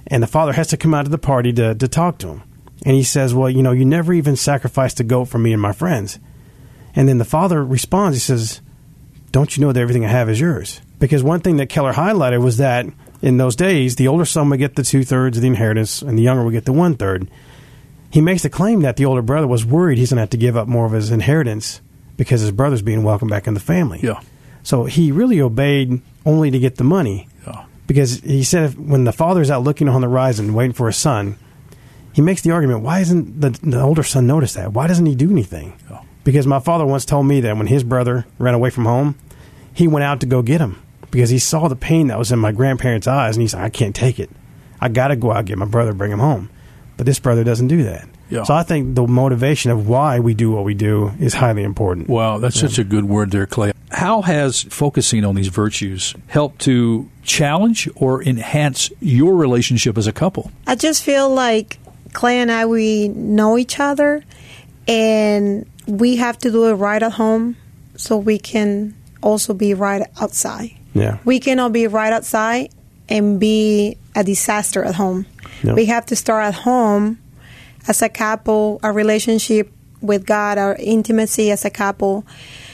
And 0.08 0.24
the 0.24 0.28
father 0.28 0.54
has 0.54 0.68
to 0.68 0.78
come 0.78 0.94
out 0.94 1.06
to 1.06 1.12
the 1.12 1.18
party 1.18 1.54
to, 1.54 1.76
to 1.76 1.88
talk 1.88 2.18
to 2.20 2.28
him. 2.28 2.44
And 2.86 2.96
he 2.96 3.04
says, 3.04 3.34
Well, 3.34 3.50
you 3.50 3.62
know, 3.62 3.72
you 3.72 3.86
never 3.86 4.14
even 4.14 4.36
sacrificed 4.36 5.00
a 5.00 5.04
goat 5.04 5.26
for 5.26 5.38
me 5.38 5.54
and 5.54 5.62
my 5.62 5.72
friends. 5.72 6.20
And 6.96 7.08
then 7.08 7.18
the 7.18 7.26
father 7.26 7.64
responds, 7.64 8.16
He 8.18 8.22
says, 8.22 8.62
Don't 9.32 9.56
you 9.56 9.62
know 9.62 9.72
that 9.72 9.80
everything 9.80 10.06
I 10.06 10.10
have 10.10 10.30
is 10.30 10.40
yours? 10.40 10.82
Because 10.98 11.24
one 11.24 11.42
thing 11.42 11.58
that 11.58 11.70
Keller 11.70 11.94
highlighted 11.94 12.42
was 12.42 12.58
that 12.58 12.86
in 13.22 13.38
those 13.38 13.56
days, 13.56 13.96
the 13.96 14.08
older 14.08 14.26
son 14.26 14.50
would 14.50 14.60
get 14.60 14.76
the 14.76 14.84
two 14.84 15.04
thirds 15.04 15.38
of 15.38 15.42
the 15.42 15.48
inheritance 15.48 16.02
and 16.02 16.18
the 16.18 16.24
younger 16.24 16.44
would 16.44 16.54
get 16.54 16.66
the 16.66 16.74
one 16.74 16.96
third. 16.96 17.30
He 18.12 18.22
makes 18.22 18.44
the 18.44 18.50
claim 18.50 18.82
that 18.82 18.98
the 18.98 19.06
older 19.06 19.22
brother 19.22 19.48
was 19.48 19.66
worried 19.66 19.98
he's 19.98 20.10
going 20.10 20.18
to 20.18 20.22
have 20.22 20.32
to 20.32 20.38
give 20.38 20.58
up 20.58 20.68
more 20.68 20.86
of 20.86 20.94
his 20.94 21.12
inheritance 21.12 21.82
because 22.18 22.42
his 22.42 22.52
brother's 22.52 22.82
being 22.82 23.04
welcomed 23.04 23.30
back 23.32 23.48
in 23.48 23.54
the 23.54 23.60
family. 23.60 24.00
Yeah. 24.02 24.22
So 24.64 24.86
he 24.86 25.12
really 25.12 25.40
obeyed 25.40 26.02
only 26.26 26.52
to 26.52 26.60
get 26.60 26.76
the 26.76 26.84
money. 26.84 27.29
Because 27.90 28.20
he 28.20 28.44
said 28.44 28.66
if, 28.66 28.78
when 28.78 29.06
the 29.06 29.12
father's 29.12 29.50
out 29.50 29.64
looking 29.64 29.90
on 29.90 30.02
the 30.02 30.08
horizon, 30.08 30.54
waiting 30.54 30.74
for 30.74 30.86
his 30.86 30.98
son, 30.98 31.40
he 32.14 32.22
makes 32.22 32.44
the 32.44 32.52
argument, 32.52 32.82
why 32.82 33.00
isn't 33.00 33.42
the, 33.42 33.50
the 33.50 33.82
older 33.82 34.04
son 34.04 34.28
notice 34.28 34.54
that? 34.54 34.74
Why 34.74 34.86
doesn't 34.86 35.08
he 35.08 35.16
do 35.16 35.32
anything? 35.32 35.74
Yeah. 35.90 36.04
Because 36.24 36.46
my 36.46 36.60
father 36.60 36.86
once 36.86 37.04
told 37.04 37.26
me 37.26 37.42
that 37.42 37.58
when 37.58 37.66
his 37.66 37.84
brother 37.84 38.28
ran 38.38 38.54
away 38.54 38.70
from 38.70 38.86
home, 38.86 39.16
he 39.74 39.88
went 39.88 40.04
out 40.04 40.20
to 40.20 40.28
go 40.28 40.44
get 40.44 40.62
him 40.62 40.80
because 41.10 41.32
he 41.32 41.40
saw 41.40 41.68
the 41.68 41.76
pain 41.76 42.10
that 42.10 42.20
was 42.20 42.32
in 42.32 42.38
my 42.38 42.52
grandparents' 42.52 43.08
eyes, 43.08 43.36
and 43.36 43.42
he 43.42 43.48
said, 43.48 43.62
I 43.62 43.70
can't 43.70 43.96
take 43.96 44.20
it. 44.20 44.30
I 44.80 44.90
got 44.90 45.08
to 45.08 45.16
go 45.16 45.32
out 45.32 45.40
and 45.40 45.48
get 45.48 45.58
my 45.58 45.66
brother, 45.66 45.92
bring 45.92 46.12
him 46.12 46.20
home. 46.20 46.52
But 46.96 47.08
this 47.08 47.18
brother 47.18 47.44
doesn't 47.44 47.70
do 47.70 47.82
that. 47.86 48.08
Yeah. 48.30 48.44
So 48.44 48.54
I 48.54 48.64
think 48.64 48.96
the 48.96 49.08
motivation 49.08 49.72
of 49.72 49.88
why 49.88 50.20
we 50.20 50.34
do 50.34 50.52
what 50.52 50.64
we 50.64 50.74
do 50.74 51.12
is 51.20 51.34
highly 51.34 51.64
important. 51.64 52.08
Wow, 52.08 52.38
that's 52.38 52.56
yeah. 52.56 52.68
such 52.68 52.80
a 52.80 52.84
good 52.84 53.06
word 53.06 53.32
there, 53.32 53.46
Clay. 53.46 53.74
How 53.92 54.22
has 54.22 54.64
focusing 54.64 55.26
on 55.26 55.36
these 55.36 55.48
virtues 55.48 56.14
helped 56.28 56.60
to 56.62 57.10
challenge 57.24 57.90
or 57.96 58.24
enhance 58.24 58.92
your 59.00 59.36
relationship 59.36 59.98
as 59.98 60.06
a 60.06 60.14
couple? 60.14 60.52
I 60.68 60.76
just 60.76 61.04
feel 61.04 61.30
like 61.30 61.80
Clay 62.14 62.40
and 62.40 62.52
I, 62.52 62.68
we 62.68 63.08
know 63.08 63.58
each 63.58 63.80
other 63.80 64.24
and 64.88 65.68
we 65.88 66.18
have 66.18 66.38
to 66.40 66.52
do 66.52 66.66
it 66.66 66.74
right 66.74 67.02
at 67.02 67.14
home 67.14 67.58
so 67.96 68.18
we 68.18 68.38
can 68.38 68.96
also 69.24 69.54
be 69.54 69.74
right 69.74 70.08
outside. 70.22 70.72
Yeah. 70.94 71.18
We 71.26 71.40
cannot 71.40 71.74
be 71.74 71.88
right 71.88 72.14
outside 72.14 72.72
and 73.10 73.40
be 73.40 73.98
a 74.16 74.24
disaster 74.24 74.84
at 74.84 74.96
home. 74.96 75.26
No. 75.64 75.74
We 75.74 75.86
have 75.86 76.06
to 76.08 76.16
start 76.16 76.46
at 76.46 76.54
home 76.54 77.20
as 77.88 78.02
a 78.02 78.10
couple, 78.10 78.80
our 78.84 78.94
relationship 78.94 79.72
with 80.02 80.26
God, 80.26 80.58
our 80.58 80.76
intimacy 80.76 81.52
as 81.52 81.66
a 81.66 81.70
couple. 81.70 82.26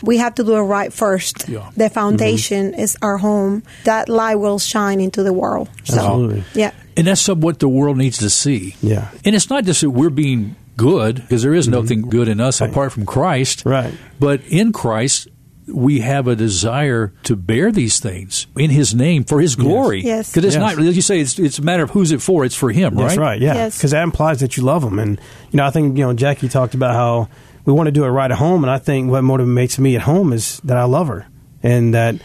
We 0.04 0.18
have 0.18 0.36
to 0.36 0.44
do 0.44 0.56
it 0.56 0.62
right 0.62 0.94
first. 0.94 1.50
Yeah. 1.50 1.72
The 1.76 1.90
foundation 1.90 2.74
is 2.76 2.98
our 3.02 3.18
home. 3.18 3.64
That 3.86 4.10
light 4.10 4.36
will 4.36 4.60
shine 4.60 5.02
into 5.02 5.24
the 5.24 5.34
world. 5.34 5.70
So, 5.86 5.98
Absolutely. 5.98 6.44
yeah. 6.54 6.72
And 6.96 7.08
that's 7.08 7.28
what 7.28 7.60
the 7.60 7.68
world 7.68 7.98
needs 7.98 8.20
to 8.20 8.30
see. 8.30 8.76
Yeah. 8.82 9.10
And 9.26 9.36
it's 9.36 9.50
not 9.50 9.64
just 9.64 9.82
that 9.82 9.90
we're 9.90 10.12
being 10.12 10.56
good, 10.78 11.16
because 11.16 11.42
there 11.42 11.54
is 11.54 11.68
mm-hmm. 11.68 11.82
nothing 11.82 12.02
good 12.04 12.28
in 12.28 12.40
us 12.40 12.62
apart 12.62 12.92
from 12.92 13.06
Christ. 13.06 13.64
Right. 13.66 13.94
But 14.20 14.42
in 14.48 14.72
Christ, 14.72 15.28
we 15.68 16.00
have 16.02 16.28
a 16.28 16.36
desire 16.36 17.14
to 17.24 17.36
bear 17.36 17.72
these 17.72 18.00
things 18.00 18.48
in 18.58 18.70
His 18.70 18.94
name 18.94 19.24
for 19.24 19.42
His 19.42 19.56
glory. 19.56 20.02
Yes. 20.04 20.30
Because 20.32 20.46
it's 20.46 20.56
Yes. 20.56 20.76
not, 20.78 20.86
as 20.86 20.96
you 20.96 21.02
say, 21.02 21.20
it's, 21.20 21.40
it's 21.40 21.60
a 21.60 21.62
matter 21.64 21.84
of 21.84 21.90
who's 21.92 22.12
it 22.12 22.22
for. 22.22 22.46
It's 22.46 22.56
for 22.56 22.72
Him, 22.72 22.96
right? 22.96 23.04
That's 23.08 23.18
right. 23.18 23.42
Yeah, 23.42 23.54
Yes. 23.56 23.78
because 23.78 23.92
that 23.92 24.04
implies 24.04 24.40
that 24.42 24.58
you 24.58 24.64
love 24.64 24.84
Him. 24.84 25.00
and 25.00 25.20
you 25.52 25.58
know, 25.58 25.66
I 25.66 25.72
think 25.72 25.98
you 25.98 26.04
know, 26.06 26.14
Jackie 26.14 26.50
talked 26.50 26.74
about 26.76 26.94
how 26.94 27.30
we 27.66 27.74
want 27.74 27.88
to 27.88 27.92
do 27.92 28.04
it 28.04 28.10
right 28.10 28.30
at 28.30 28.38
home, 28.38 28.64
and 28.64 28.70
I 28.72 28.78
think 28.78 29.10
what 29.10 29.24
motivates 29.24 29.80
me 29.80 29.96
at 29.96 30.04
home 30.04 30.34
is 30.34 30.60
that 30.66 30.78
I 30.78 30.84
love 30.84 31.08
her, 31.08 31.26
and 31.64 31.94
that 31.96 32.16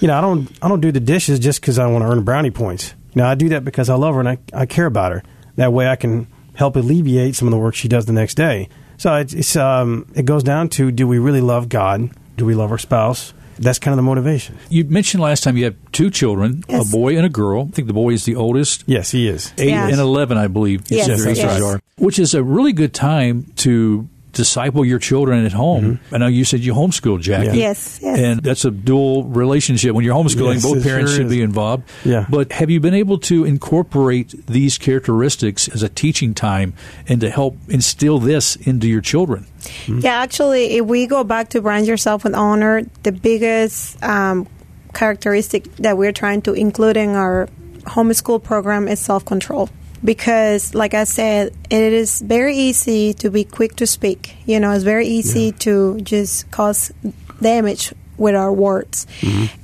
you 0.00 0.08
know, 0.08 0.16
I 0.18 0.20
don't 0.20 0.48
I 0.60 0.68
don't 0.68 0.80
do 0.80 0.90
the 0.92 1.00
dishes 1.00 1.38
just 1.38 1.60
because 1.60 1.78
I 1.78 1.86
want 1.86 2.02
to 2.02 2.08
earn 2.08 2.22
brownie 2.24 2.50
points. 2.50 2.94
You 3.14 3.22
know, 3.22 3.28
I 3.28 3.34
do 3.36 3.48
that 3.50 3.64
because 3.64 3.88
I 3.90 3.94
love 3.94 4.14
her 4.14 4.20
and 4.20 4.28
I, 4.28 4.38
I 4.52 4.66
care 4.66 4.86
about 4.86 5.12
her. 5.12 5.22
That 5.56 5.72
way, 5.72 5.88
I 5.88 5.96
can 5.96 6.26
help 6.54 6.74
alleviate 6.76 7.36
some 7.36 7.46
of 7.48 7.52
the 7.52 7.58
work 7.58 7.74
she 7.76 7.86
does 7.88 8.06
the 8.06 8.12
next 8.12 8.34
day. 8.34 8.68
So 8.96 9.14
it's, 9.14 9.32
it's 9.32 9.54
um, 9.56 10.06
it 10.16 10.24
goes 10.24 10.42
down 10.42 10.68
to 10.70 10.90
do 10.90 11.06
we 11.06 11.18
really 11.20 11.40
love 11.40 11.68
God? 11.68 12.10
Do 12.38 12.46
we 12.46 12.54
love 12.54 12.70
our 12.70 12.78
spouse? 12.78 13.34
That's 13.58 13.80
kind 13.80 13.92
of 13.92 13.96
the 13.96 14.02
motivation. 14.02 14.56
You 14.70 14.84
mentioned 14.84 15.20
last 15.20 15.42
time 15.42 15.56
you 15.56 15.64
have 15.64 15.74
two 15.90 16.10
children, 16.10 16.62
Yes. 16.68 16.88
a 16.88 16.92
boy 16.96 17.16
and 17.16 17.26
a 17.26 17.28
girl. 17.28 17.66
I 17.68 17.74
think 17.74 17.88
the 17.88 17.92
boy 17.94 18.10
is 18.12 18.24
the 18.24 18.36
oldest. 18.36 18.84
Yes, 18.86 19.10
he 19.10 19.26
is. 19.26 19.52
Eight 19.58 19.70
Yes. 19.70 19.90
and 19.90 20.00
11, 20.00 20.38
I 20.38 20.46
believe. 20.46 20.88
you 20.90 20.98
Yes, 20.98 21.06
said 21.06 21.18
yes. 21.18 21.26
ages 21.44 21.62
are. 21.62 21.80
Which 21.96 22.20
is 22.20 22.34
a 22.34 22.42
really 22.44 22.72
good 22.72 22.94
time 22.94 23.46
to 23.56 24.08
disciple 24.32 24.84
your 24.84 25.00
children 25.00 25.44
at 25.44 25.50
home. 25.52 25.84
Mm-hmm. 25.98 26.14
I 26.14 26.18
know 26.18 26.26
you 26.28 26.44
said 26.44 26.60
you 26.60 26.72
homeschool, 26.72 27.20
Jackie. 27.20 27.46
Yeah. 27.46 27.52
Yes, 27.54 27.98
yes. 28.00 28.18
And 28.20 28.40
that's 28.40 28.64
a 28.64 28.70
dual 28.70 29.24
relationship. 29.24 29.92
When 29.96 30.04
you're 30.04 30.14
homeschooling, 30.14 30.54
Yes, 30.54 30.62
both 30.62 30.84
parents 30.84 31.10
sure 31.10 31.16
should 31.16 31.26
is. 31.26 31.32
be 31.32 31.42
involved. 31.42 31.82
Yeah. 32.04 32.26
But 32.30 32.52
have 32.52 32.70
you 32.70 32.78
been 32.78 32.94
able 32.94 33.18
to 33.20 33.44
incorporate 33.44 34.46
these 34.46 34.78
characteristics 34.78 35.66
as 35.66 35.82
a 35.82 35.88
teaching 35.88 36.34
time 36.34 36.74
and 37.08 37.20
to 37.22 37.30
help 37.30 37.56
instill 37.68 38.20
this 38.20 38.54
into 38.54 38.86
your 38.86 39.00
children? 39.00 39.46
Yeah, 39.86 40.20
actually, 40.20 40.76
if 40.76 40.84
we 40.84 41.06
go 41.06 41.24
back 41.24 41.50
to 41.50 41.60
brand 41.60 41.86
yourself 41.86 42.24
with 42.24 42.34
honor, 42.34 42.82
the 43.02 43.12
biggest 43.12 44.02
um, 44.02 44.46
characteristic 44.94 45.74
that 45.76 45.96
we're 45.96 46.12
trying 46.12 46.42
to 46.42 46.52
include 46.54 46.96
in 46.96 47.10
our 47.10 47.48
homeschool 47.82 48.42
program 48.42 48.88
is 48.88 49.00
self 49.00 49.24
control. 49.24 49.68
Because, 50.04 50.74
like 50.74 50.94
I 50.94 51.04
said, 51.04 51.54
it 51.70 51.92
is 51.92 52.20
very 52.20 52.56
easy 52.56 53.14
to 53.14 53.30
be 53.30 53.42
quick 53.42 53.74
to 53.76 53.86
speak. 53.86 54.36
You 54.46 54.60
know, 54.60 54.70
it's 54.70 54.84
very 54.84 55.08
easy 55.08 55.50
to 55.66 56.00
just 56.02 56.48
cause 56.52 56.92
damage 57.40 57.92
with 58.16 58.36
our 58.36 58.52
words. 58.52 59.06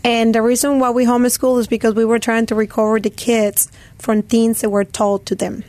And 0.02 0.34
the 0.34 0.42
reason 0.42 0.80
why 0.80 0.90
we 0.90 1.04
homeschool 1.04 1.61
is 1.61 1.68
because 1.68 1.94
we 1.94 2.04
were 2.04 2.18
trying 2.18 2.46
to 2.46 2.54
recover 2.56 2.99
the 2.99 3.11
kids 3.11 3.70
from 3.99 4.23
things 4.23 4.61
that 4.62 4.70
were 4.70 4.84
told 4.84 5.26
to 5.26 5.34
them 5.37 5.62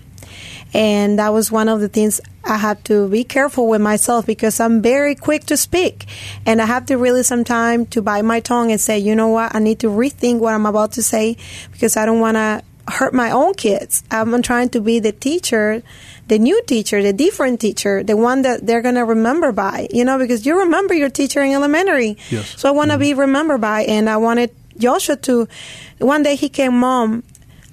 and 0.76 1.20
that 1.20 1.32
was 1.32 1.54
one 1.54 1.70
of 1.70 1.80
the 1.80 1.88
things 1.88 2.20
I 2.44 2.58
have 2.58 2.84
to 2.84 3.08
be 3.08 3.24
careful 3.24 3.70
with 3.70 3.80
myself 3.80 4.26
because 4.26 4.60
I'm 4.60 4.82
very 4.82 5.16
quick 5.16 5.46
to 5.46 5.56
speak, 5.56 6.06
and 6.46 6.62
I 6.62 6.66
have 6.66 6.86
to 6.88 6.98
really 6.98 7.24
some 7.24 7.46
time 7.46 7.86
to 7.88 8.02
bite 8.02 8.26
my 8.26 8.42
tongue 8.42 8.72
and 8.72 8.82
say, 8.82 9.00
you 9.00 9.16
know 9.16 9.30
what, 9.30 9.56
I 9.56 9.60
need 9.60 9.80
to 9.80 9.88
rethink 9.88 10.40
what 10.40 10.54
I'm 10.54 10.66
about 10.66 10.92
to 10.94 11.02
say 11.02 11.38
because 11.72 11.96
I 11.96 12.06
don't 12.06 12.20
want 12.20 12.36
to 12.36 12.62
hurt 12.90 13.14
my 13.14 13.32
own 13.32 13.54
kids. 13.54 14.04
I'm 14.12 14.42
trying 14.42 14.68
to 14.72 14.82
be 14.82 15.00
the 15.00 15.14
teacher, 15.14 15.82
the 16.28 16.38
new 16.38 16.62
teacher, 16.64 17.02
the 17.02 17.14
different 17.14 17.62
teacher, 17.62 18.04
the 18.04 18.18
one 18.18 18.42
that 18.42 18.68
they're 18.68 18.82
going 18.82 18.96
to 18.96 19.06
remember 19.06 19.54
by, 19.54 19.88
you 19.92 20.04
know, 20.04 20.20
because 20.20 20.46
you 20.46 20.60
remember 20.60 20.94
your 20.94 21.10
teacher 21.10 21.42
in 21.42 21.54
elementary. 21.54 22.18
Yes. 22.30 22.54
So 22.60 22.68
I 22.68 22.74
want 22.74 22.92
to 22.92 22.98
be 22.98 23.14
remembered 23.14 23.62
by, 23.62 23.84
and 23.84 24.10
I 24.10 24.18
wanted 24.18 24.52
Joshua 24.78 25.16
to. 25.16 25.48
One 26.00 26.22
day 26.22 26.36
he 26.36 26.50
came, 26.50 26.78
Mom, 26.78 27.24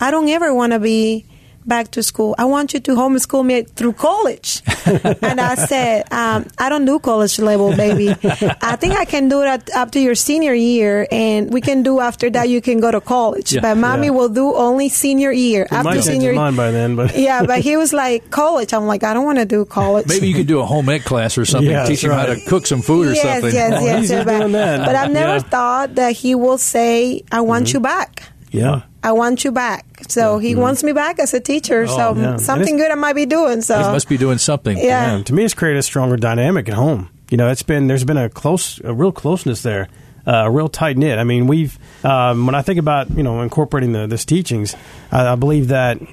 I 0.01 0.13
don't 0.13 0.29
ever 0.29 0.55
want 0.55 0.73
to 0.73 0.79
be 0.79 1.27
back 1.67 1.91
to 1.93 2.03
school. 2.03 2.35
I 2.39 2.45
want 2.47 2.75
you 2.75 2.81
to 2.81 2.93
homeschool 2.93 3.45
me 3.45 3.63
through 3.63 3.95
college. 3.95 4.63
and 5.23 5.41
I 5.41 5.55
said, 5.55 6.13
um, 6.13 6.47
I 6.59 6.69
don't 6.69 6.85
do 6.85 6.99
college 6.99 7.39
level, 7.39 7.75
baby. 7.77 8.09
I 8.63 8.77
think 8.77 8.95
I 8.97 9.05
can 9.05 9.29
do 9.29 9.43
it 9.43 9.71
up 9.75 9.91
to 9.93 10.01
your 10.01 10.15
senior 10.15 10.55
year, 10.55 11.07
and 11.11 11.53
we 11.53 11.61
can 11.61 11.83
do 11.83 12.01
after 12.01 12.29
that. 12.31 12.49
You 12.49 12.61
can 12.61 12.81
go 12.81 12.91
to 12.91 13.01
college, 13.01 13.53
Yeah. 13.53 13.61
but 13.63 13.77
mommy 13.77 14.07
Yeah. 14.09 14.13
will 14.13 14.29
do 14.29 14.55
only 14.55 14.89
senior 14.89 15.31
year. 15.33 15.67
He 15.71 15.75
might 15.77 15.81
after 15.81 15.91
change 15.93 16.05
his 16.05 16.07
senior, 16.15 16.33
mind 16.35 16.57
by 16.57 16.71
then, 16.71 16.97
but 16.97 17.17
yeah, 17.29 17.45
but 17.45 17.61
he 17.61 17.77
was 17.77 17.93
like 17.93 18.31
college. 18.31 18.73
I'm 18.75 18.87
like, 18.87 19.05
I 19.05 19.15
don't 19.15 19.25
want 19.25 19.39
to 19.39 19.45
do 19.47 19.65
college. 19.65 20.07
Maybe 20.09 20.29
you 20.29 20.35
could 20.35 20.47
do 20.49 20.61
a 20.61 20.67
home 20.67 20.89
ec 20.89 21.05
class 21.05 21.39
or 21.39 21.45
something, 21.45 21.71
Yeah, 21.71 21.85
teach 21.85 22.03
that's 22.03 22.13
him 22.13 22.19
how 22.19 22.27
to 22.27 22.41
cook 22.49 22.67
some 22.67 22.83
food 22.83 23.09
or 23.09 23.13
yes, 23.13 23.23
something. 23.23 23.55
Yes, 23.55 23.73
Oh, 23.81 23.85
yes, 23.85 24.11
yes. 24.11 24.25
But, 24.25 24.87
but 24.87 24.95
I've 24.97 25.11
never 25.13 25.37
Yeah. 25.37 25.39
thought 25.43 25.95
that 25.95 26.13
he 26.13 26.35
will 26.35 26.59
say, 26.59 27.23
"I 27.31 27.41
want 27.41 27.67
Mm-hmm. 27.67 27.77
you 27.77 27.81
back." 27.81 28.32
Yeah. 28.53 28.83
I 29.03 29.11
want 29.13 29.43
you 29.45 29.51
back. 29.51 29.85
So 30.09 30.39
he 30.39 30.55
wants 30.55 30.85
me 30.85 30.93
back 30.93 31.19
as 31.19 31.35
a 31.35 31.41
teacher. 31.41 31.87
so 31.89 31.97
Mm-hmm. 32.15 32.21
Oh, 32.21 32.31
yeah. 32.33 32.37
something 32.37 32.77
good 32.77 32.91
I 32.91 32.95
might 32.95 33.15
be 33.15 33.27
doing. 33.27 33.61
So 33.63 33.77
He 33.77 33.83
must 33.85 34.09
be 34.09 34.17
doing 34.17 34.39
something. 34.39 34.77
Yeah. 34.79 35.17
Yeah, 35.17 35.23
to 35.25 35.33
me, 35.33 35.45
it's 35.45 35.55
created 35.55 35.79
a 35.79 35.83
stronger 35.83 36.17
dynamic 36.17 36.69
at 36.69 36.75
home. 36.75 37.09
You 37.31 37.37
know, 37.37 37.49
it's 37.49 37.63
been 37.63 37.89
there's 37.89 38.05
been 38.05 38.17
a 38.19 38.29
close, 38.29 38.81
a 38.85 38.93
real 38.95 39.11
closeness 39.11 39.63
there, 39.63 39.89
uh, 40.27 40.45
a 40.45 40.51
real 40.51 40.69
tight 40.69 40.97
knit. 40.99 41.19
I 41.19 41.25
mean, 41.25 41.47
we've 41.49 41.77
um, 42.05 42.47
when 42.47 42.55
I 42.55 42.63
think 42.63 42.79
about 42.79 43.11
you 43.11 43.23
know 43.25 43.41
incorporating 43.41 43.93
the 43.93 44.07
this 44.07 44.25
teachings, 44.25 44.77
I, 45.11 45.33
I 45.33 45.35
believe 45.35 45.69
that 45.69 46.01
you 46.01 46.09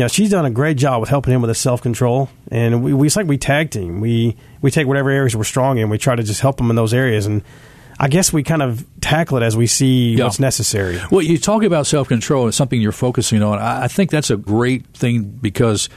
know 0.00 0.08
she's 0.08 0.30
done 0.30 0.46
a 0.46 0.50
great 0.50 0.78
job 0.78 1.00
with 1.00 1.10
helping 1.10 1.34
him 1.34 1.42
with 1.42 1.48
his 1.50 1.58
self 1.58 1.82
control, 1.82 2.30
and 2.50 2.82
we, 2.82 2.94
we 2.94 3.06
it's 3.06 3.16
like 3.16 3.26
we 3.26 3.36
tag 3.38 3.70
team. 3.70 4.00
We 4.00 4.36
we 4.62 4.70
take 4.70 4.86
whatever 4.86 5.10
areas 5.10 5.36
we're 5.36 5.44
strong 5.44 5.76
in, 5.78 5.90
we 5.90 5.98
try 5.98 6.16
to 6.16 6.22
just 6.22 6.40
help 6.40 6.58
him 6.58 6.70
in 6.70 6.76
those 6.76 6.94
areas, 6.94 7.26
and 7.26 7.42
I 8.02 8.08
guess 8.08 8.32
we 8.32 8.42
kind 8.42 8.62
of 8.62 8.84
tackle 9.00 9.36
it 9.38 9.42
as 9.44 9.56
we 9.56 9.68
see 9.68 10.14
Yeah. 10.16 10.24
what's 10.24 10.40
necessary. 10.40 11.00
Well, 11.10 11.22
you 11.22 11.38
talk 11.38 11.62
about 11.62 11.86
self 11.86 12.08
control 12.08 12.48
as 12.48 12.56
something 12.56 12.80
you're 12.80 12.90
focusing 12.92 13.42
on. 13.42 13.58
I, 13.60 13.84
I 13.84 13.88
think 13.88 14.10
that's 14.10 14.28
a 14.28 14.36
great 14.36 14.84
thing 14.88 15.22
because 15.40 15.88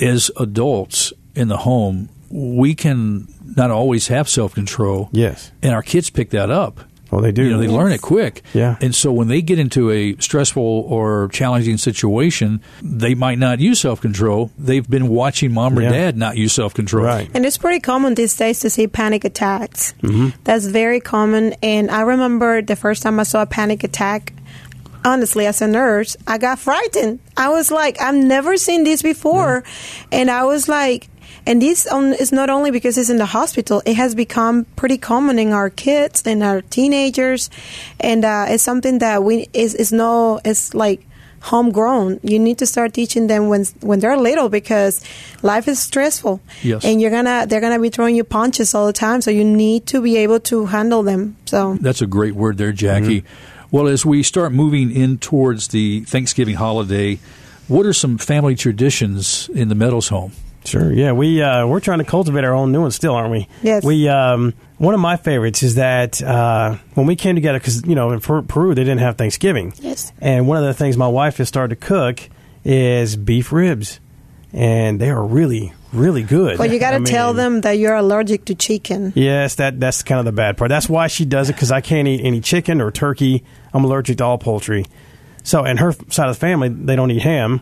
as 0.00 0.30
adults 0.36 1.12
in 1.34 1.48
the 1.48 1.56
home, 1.58 2.08
we 2.30 2.74
can 2.74 3.26
not 3.56 3.70
always 3.72 4.08
have 4.08 4.28
self 4.28 4.54
control. 4.54 5.08
Yes, 5.12 5.50
And 5.62 5.72
our 5.74 5.82
kids 5.82 6.10
pick 6.10 6.30
that 6.30 6.50
up. 6.50 6.80
Well 7.10 7.20
they 7.20 7.32
do. 7.32 7.44
You 7.44 7.50
know, 7.50 7.58
they 7.58 7.68
learn 7.68 7.92
it 7.92 8.00
quick. 8.02 8.42
Yeah. 8.54 8.76
And 8.80 8.94
so 8.94 9.12
when 9.12 9.28
they 9.28 9.42
get 9.42 9.58
into 9.58 9.90
a 9.90 10.16
stressful 10.18 10.62
or 10.62 11.28
challenging 11.32 11.76
situation, 11.78 12.60
they 12.82 13.14
might 13.14 13.38
not 13.38 13.60
use 13.60 13.80
self 13.80 14.00
control. 14.00 14.50
They've 14.58 14.88
been 14.88 15.08
watching 15.08 15.52
mom 15.52 15.78
or 15.78 15.82
Yeah. 15.82 15.90
dad 15.90 16.16
not 16.16 16.36
use 16.36 16.52
self 16.52 16.74
control. 16.74 17.04
Right. 17.04 17.30
And 17.34 17.44
it's 17.46 17.58
pretty 17.58 17.80
common 17.80 18.14
these 18.14 18.36
days 18.36 18.60
to 18.60 18.70
see 18.70 18.86
panic 18.86 19.24
attacks. 19.24 19.94
Mm-hmm. 20.02 20.30
That's 20.44 20.66
very 20.66 21.00
common. 21.00 21.54
And 21.62 21.90
I 21.90 22.02
remember 22.02 22.62
the 22.62 22.76
first 22.76 23.02
time 23.02 23.20
I 23.20 23.24
saw 23.24 23.42
a 23.42 23.46
panic 23.46 23.84
attack, 23.84 24.32
honestly, 25.04 25.46
as 25.46 25.62
a 25.62 25.68
nurse, 25.68 26.16
I 26.26 26.38
got 26.38 26.58
frightened. 26.58 27.20
I 27.36 27.50
was 27.50 27.70
like, 27.70 28.00
I've 28.00 28.14
never 28.14 28.56
seen 28.56 28.84
this 28.84 29.02
before. 29.02 29.62
And 30.10 30.30
I 30.30 30.44
was 30.44 30.68
like, 30.68 31.08
and 31.46 31.62
this 31.62 31.86
on, 31.86 32.12
is 32.14 32.32
not 32.32 32.50
only 32.50 32.70
because 32.70 32.98
it's 32.98 33.10
in 33.10 33.18
the 33.18 33.26
hospital, 33.26 33.82
it 33.86 33.94
has 33.94 34.14
become 34.14 34.64
pretty 34.76 34.98
common 34.98 35.38
in 35.38 35.52
our 35.52 35.70
kids 35.70 36.22
and 36.26 36.42
our 36.42 36.60
teenagers. 36.62 37.48
And 38.00 38.24
uh, 38.24 38.46
it's 38.48 38.62
something 38.62 38.98
that 38.98 39.22
we 39.22 39.48
is, 39.52 39.74
is 39.74 39.92
no, 39.92 40.40
it's 40.44 40.74
like, 40.74 41.00
homegrown 41.42 42.18
you 42.24 42.40
need 42.40 42.58
to 42.58 42.66
start 42.66 42.92
teaching 42.92 43.28
them 43.28 43.46
when 43.48 43.64
when 43.80 44.00
they're 44.00 44.16
little 44.16 44.48
because 44.48 45.00
life 45.42 45.68
is 45.68 45.78
stressful 45.78 46.40
Yes. 46.62 46.84
and 46.84 47.00
you're 47.00 47.10
gonna 47.12 47.46
they're 47.46 47.60
gonna 47.60 47.78
be 47.78 47.88
throwing 47.90 48.16
you 48.16 48.24
punches 48.24 48.74
all 48.74 48.86
the 48.86 48.92
time 48.92 49.20
so 49.20 49.30
you 49.30 49.44
need 49.44 49.86
to 49.86 50.00
be 50.02 50.16
able 50.16 50.40
to 50.40 50.66
handle 50.66 51.04
them 51.04 51.36
so 51.44 51.76
That's 51.80 52.02
a 52.02 52.06
great 52.06 52.34
word 52.34 52.56
there, 52.58 52.72
Jackie. 52.72 53.22
Well, 53.70 53.86
as 53.86 54.04
we 54.04 54.22
start 54.24 54.50
moving 54.52 54.90
in 54.90 55.18
towards 55.18 55.68
the 55.68 56.00
Thanksgiving 56.04 56.56
holiday, 56.56 57.20
what 57.68 57.86
are 57.86 57.92
some 57.92 58.18
family 58.18 58.56
traditions 58.56 59.48
in 59.54 59.68
the 59.68 59.74
Meadows 59.76 60.08
home? 60.08 60.32
Sure. 60.66 60.92
Yeah, 60.92 61.12
we 61.12 61.42
uh, 61.42 61.66
we're 61.66 61.80
trying 61.80 61.98
to 61.98 62.04
cultivate 62.04 62.44
our 62.44 62.54
own 62.54 62.72
new 62.72 62.82
ones 62.82 62.94
still, 62.94 63.14
aren't 63.14 63.30
we? 63.30 63.48
Yes. 63.62 63.84
We 63.84 64.08
um, 64.08 64.54
one 64.78 64.94
of 64.94 65.00
my 65.00 65.16
favorites 65.16 65.62
is 65.62 65.76
that 65.76 66.22
uh, 66.22 66.76
when 66.94 67.06
we 67.06 67.16
came 67.16 67.34
together, 67.34 67.58
because 67.58 67.84
you 67.86 67.94
know 67.94 68.10
in 68.10 68.20
Per- 68.20 68.42
Peru 68.42 68.74
they 68.74 68.82
didn't 68.84 69.00
have 69.00 69.16
Thanksgiving. 69.16 69.72
Yes. 69.80 70.12
And 70.20 70.46
one 70.46 70.58
of 70.58 70.64
the 70.64 70.74
things 70.74 70.96
my 70.96 71.08
wife 71.08 71.38
has 71.38 71.48
started 71.48 71.80
to 71.80 71.86
cook 71.86 72.20
is 72.64 73.16
beef 73.16 73.52
ribs, 73.52 74.00
and 74.52 75.00
they 75.00 75.10
are 75.10 75.24
really 75.24 75.72
really 75.92 76.22
good. 76.22 76.58
Well, 76.58 76.70
you 76.70 76.78
got 76.78 76.90
to 76.90 76.96
I 76.96 77.04
tell 77.04 77.32
them 77.32 77.62
that 77.62 77.78
you're 77.78 77.94
allergic 77.94 78.46
to 78.46 78.54
chicken. 78.54 79.12
Yes, 79.14 79.56
that 79.56 79.80
that's 79.80 80.02
kind 80.02 80.18
of 80.18 80.24
the 80.24 80.32
bad 80.32 80.56
part. 80.56 80.68
That's 80.68 80.88
why 80.88 81.06
she 81.06 81.24
does 81.24 81.48
it 81.48 81.54
because 81.54 81.70
I 81.70 81.80
can't 81.80 82.06
eat 82.08 82.20
any 82.22 82.40
chicken 82.40 82.80
or 82.80 82.90
turkey. 82.90 83.44
I'm 83.72 83.84
allergic 83.84 84.18
to 84.18 84.24
all 84.24 84.38
poultry. 84.38 84.84
So, 85.42 85.64
and 85.64 85.78
her 85.78 85.92
side 86.10 86.28
of 86.28 86.34
the 86.34 86.40
family, 86.40 86.68
they 86.68 86.96
don't 86.96 87.10
eat 87.12 87.22
ham. 87.22 87.60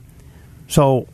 So, 0.69 1.07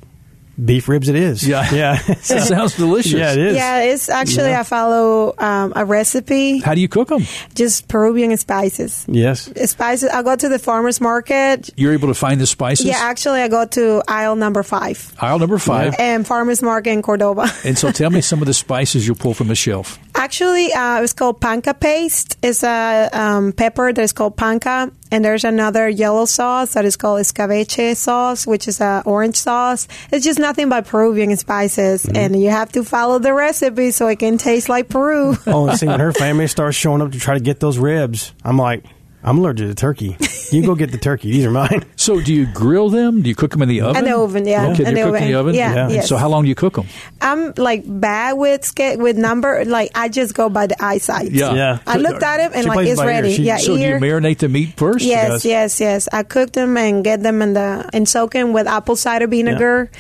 beef 0.65 0.89
ribs 0.89 1.09
it 1.09 1.17
is. 1.17 1.47
Yeah. 1.47 1.69
yeah, 1.75 2.03
That 2.07 2.23
sounds 2.47 2.77
delicious. 2.77 3.13
yeah, 3.13 3.33
it 3.33 3.39
is. 3.39 3.57
Yeah, 3.57 3.81
it's 3.81 4.09
actually 4.09 4.51
Yeah. 4.51 4.61
I 4.61 4.63
follow 4.65 5.35
um, 5.39 5.73
a 5.77 5.85
recipe, 5.85 6.61
How 6.61 6.75
do 6.75 6.81
you 6.81 6.89
cook 6.89 7.09
them? 7.09 7.23
just 7.55 7.89
Peruvian 7.89 8.37
spices. 8.37 9.05
Yes. 9.09 9.51
Spices. 9.71 10.09
I 10.11 10.23
go 10.23 10.37
to 10.37 10.49
the 10.49 10.59
farmers 10.59 11.01
market. 11.01 11.71
You're 11.77 11.93
able 11.93 12.09
to 12.09 12.15
find 12.15 12.41
the 12.41 12.47
spices? 12.47 12.87
Yeah, 12.87 12.99
actually, 12.99 13.41
I 13.41 13.49
go 13.49 13.65
to 13.67 14.03
aisle 14.09 14.37
number 14.37 14.63
five 14.63 15.15
Aisle 15.21 15.39
number 15.39 15.59
five. 15.59 15.95
and 15.99 16.27
farmers 16.27 16.63
market 16.63 16.91
in 16.91 17.03
Cordova. 17.03 17.47
And 17.65 17.77
so 17.79 17.91
tell 17.93 18.11
me 18.11 18.21
some 18.31 18.41
of 18.41 18.47
the 18.47 18.55
spices 18.55 19.07
you'll 19.07 19.17
pull 19.17 19.35
from 19.35 19.49
the 19.49 19.55
shelf. 19.57 19.99
Actually, 20.21 20.71
uh, 20.75 21.01
it's 21.03 21.15
called 21.15 21.41
panca 21.41 21.73
paste. 21.73 22.37
It's 22.43 22.63
a 22.63 23.09
um, 23.13 23.53
pepper 23.53 23.91
that 23.91 24.03
is 24.03 24.13
called 24.13 24.37
panca, 24.37 24.93
and 25.11 25.25
there's 25.25 25.45
another 25.45 25.89
yellow 25.89 26.27
sauce 26.27 26.75
that 26.75 26.85
is 26.85 26.97
called 26.99 27.21
escabeche 27.23 27.97
sauce, 27.97 28.47
which 28.47 28.69
is 28.69 28.83
a 28.83 29.03
orange 29.07 29.37
sauce. 29.37 29.89
It's 30.13 30.23
just 30.27 30.39
nothing 30.39 30.69
but 30.69 30.87
Peruvian 30.87 31.35
spices, 31.39 32.05
Mm-hmm. 32.05 32.17
and 32.17 32.43
you 32.43 32.51
have 32.51 32.71
to 32.73 32.85
follow 32.85 33.19
the 33.19 33.33
recipe 33.33 33.93
so 33.93 34.09
it 34.09 34.19
can 34.19 34.37
taste 34.37 34.69
like 34.69 34.91
Peru. 34.91 35.37
Oh, 35.47 35.69
and 35.69 35.79
see, 35.79 35.87
when 35.87 36.01
her 36.01 36.13
family 36.27 36.49
starts 36.49 36.77
showing 36.77 37.01
up 37.01 37.13
to 37.13 37.19
try 37.19 37.33
to 37.35 37.41
get 37.41 37.59
those 37.61 37.79
ribs, 37.79 38.35
I'm 38.45 38.59
like, 38.59 38.85
I'm 39.23 39.39
allergic 39.39 39.69
to 39.69 39.75
turkey. 39.75 40.17
You 40.51 40.63
go 40.65 40.75
get 40.75 40.91
the 40.93 40.99
turkey. 40.99 41.31
These 41.31 41.45
are 41.45 41.51
mine. 41.51 41.85
So 41.97 42.19
do 42.21 42.33
you 42.35 42.47
grill 42.47 42.89
them? 42.89 43.21
Do 43.23 43.29
you 43.29 43.35
cook 43.35 43.51
them 43.53 43.61
in 43.63 43.69
the 43.69 43.83
oven? 43.83 43.99
In 43.99 44.11
the 44.11 44.17
oven, 44.17 44.47
yeah. 44.47 44.69
Okay, 44.71 44.85
In 44.87 44.95
they 44.95 45.03
the 45.03 45.11
cook 45.11 45.21
in 45.21 45.29
the 45.29 45.35
oven. 45.35 45.51
oven? 45.51 45.55
Yeah, 45.55 45.75
Yeah. 45.75 45.89
yes. 45.91 46.09
So 46.09 46.17
how 46.17 46.29
long 46.31 46.43
do 46.45 46.49
you 46.49 46.55
cook 46.55 46.75
them? 46.77 46.87
I'm 47.21 47.53
like 47.59 47.83
bad 47.87 48.33
with 48.33 48.65
sca- 48.65 48.97
with 48.99 49.19
number. 49.19 49.65
Like 49.67 49.91
I 49.95 50.09
just 50.09 50.35
go 50.35 50.49
by 50.49 50.67
the 50.67 50.83
eyesight. 50.83 51.31
Yeah. 51.33 51.53
Yeah. 51.53 51.79
I 51.87 51.99
looked 51.99 52.23
at 52.23 52.41
it 52.41 52.53
and 52.55 52.63
She 52.65 52.69
like 52.69 52.87
it's 52.89 53.01
ready. 53.01 53.35
She- 53.37 53.43
yeah, 53.45 53.59
So 53.59 53.77
do 53.77 53.83
you 53.83 53.95
marinate 53.97 54.39
the 54.39 54.49
meat 54.49 54.73
first? 54.79 55.05
Yes, 55.05 55.29
does. 55.29 55.45
yes, 55.45 55.81
yes. 55.81 56.09
I 56.11 56.23
cook 56.23 56.53
them 56.53 56.77
and 56.79 57.05
get 57.05 57.23
them 57.23 57.43
in 57.43 57.53
the 57.53 57.89
and 57.93 58.09
soak 58.09 58.33
them 58.33 58.55
with 58.55 58.67
apple 58.67 58.97
cider 58.97 59.27
vinegar 59.27 59.91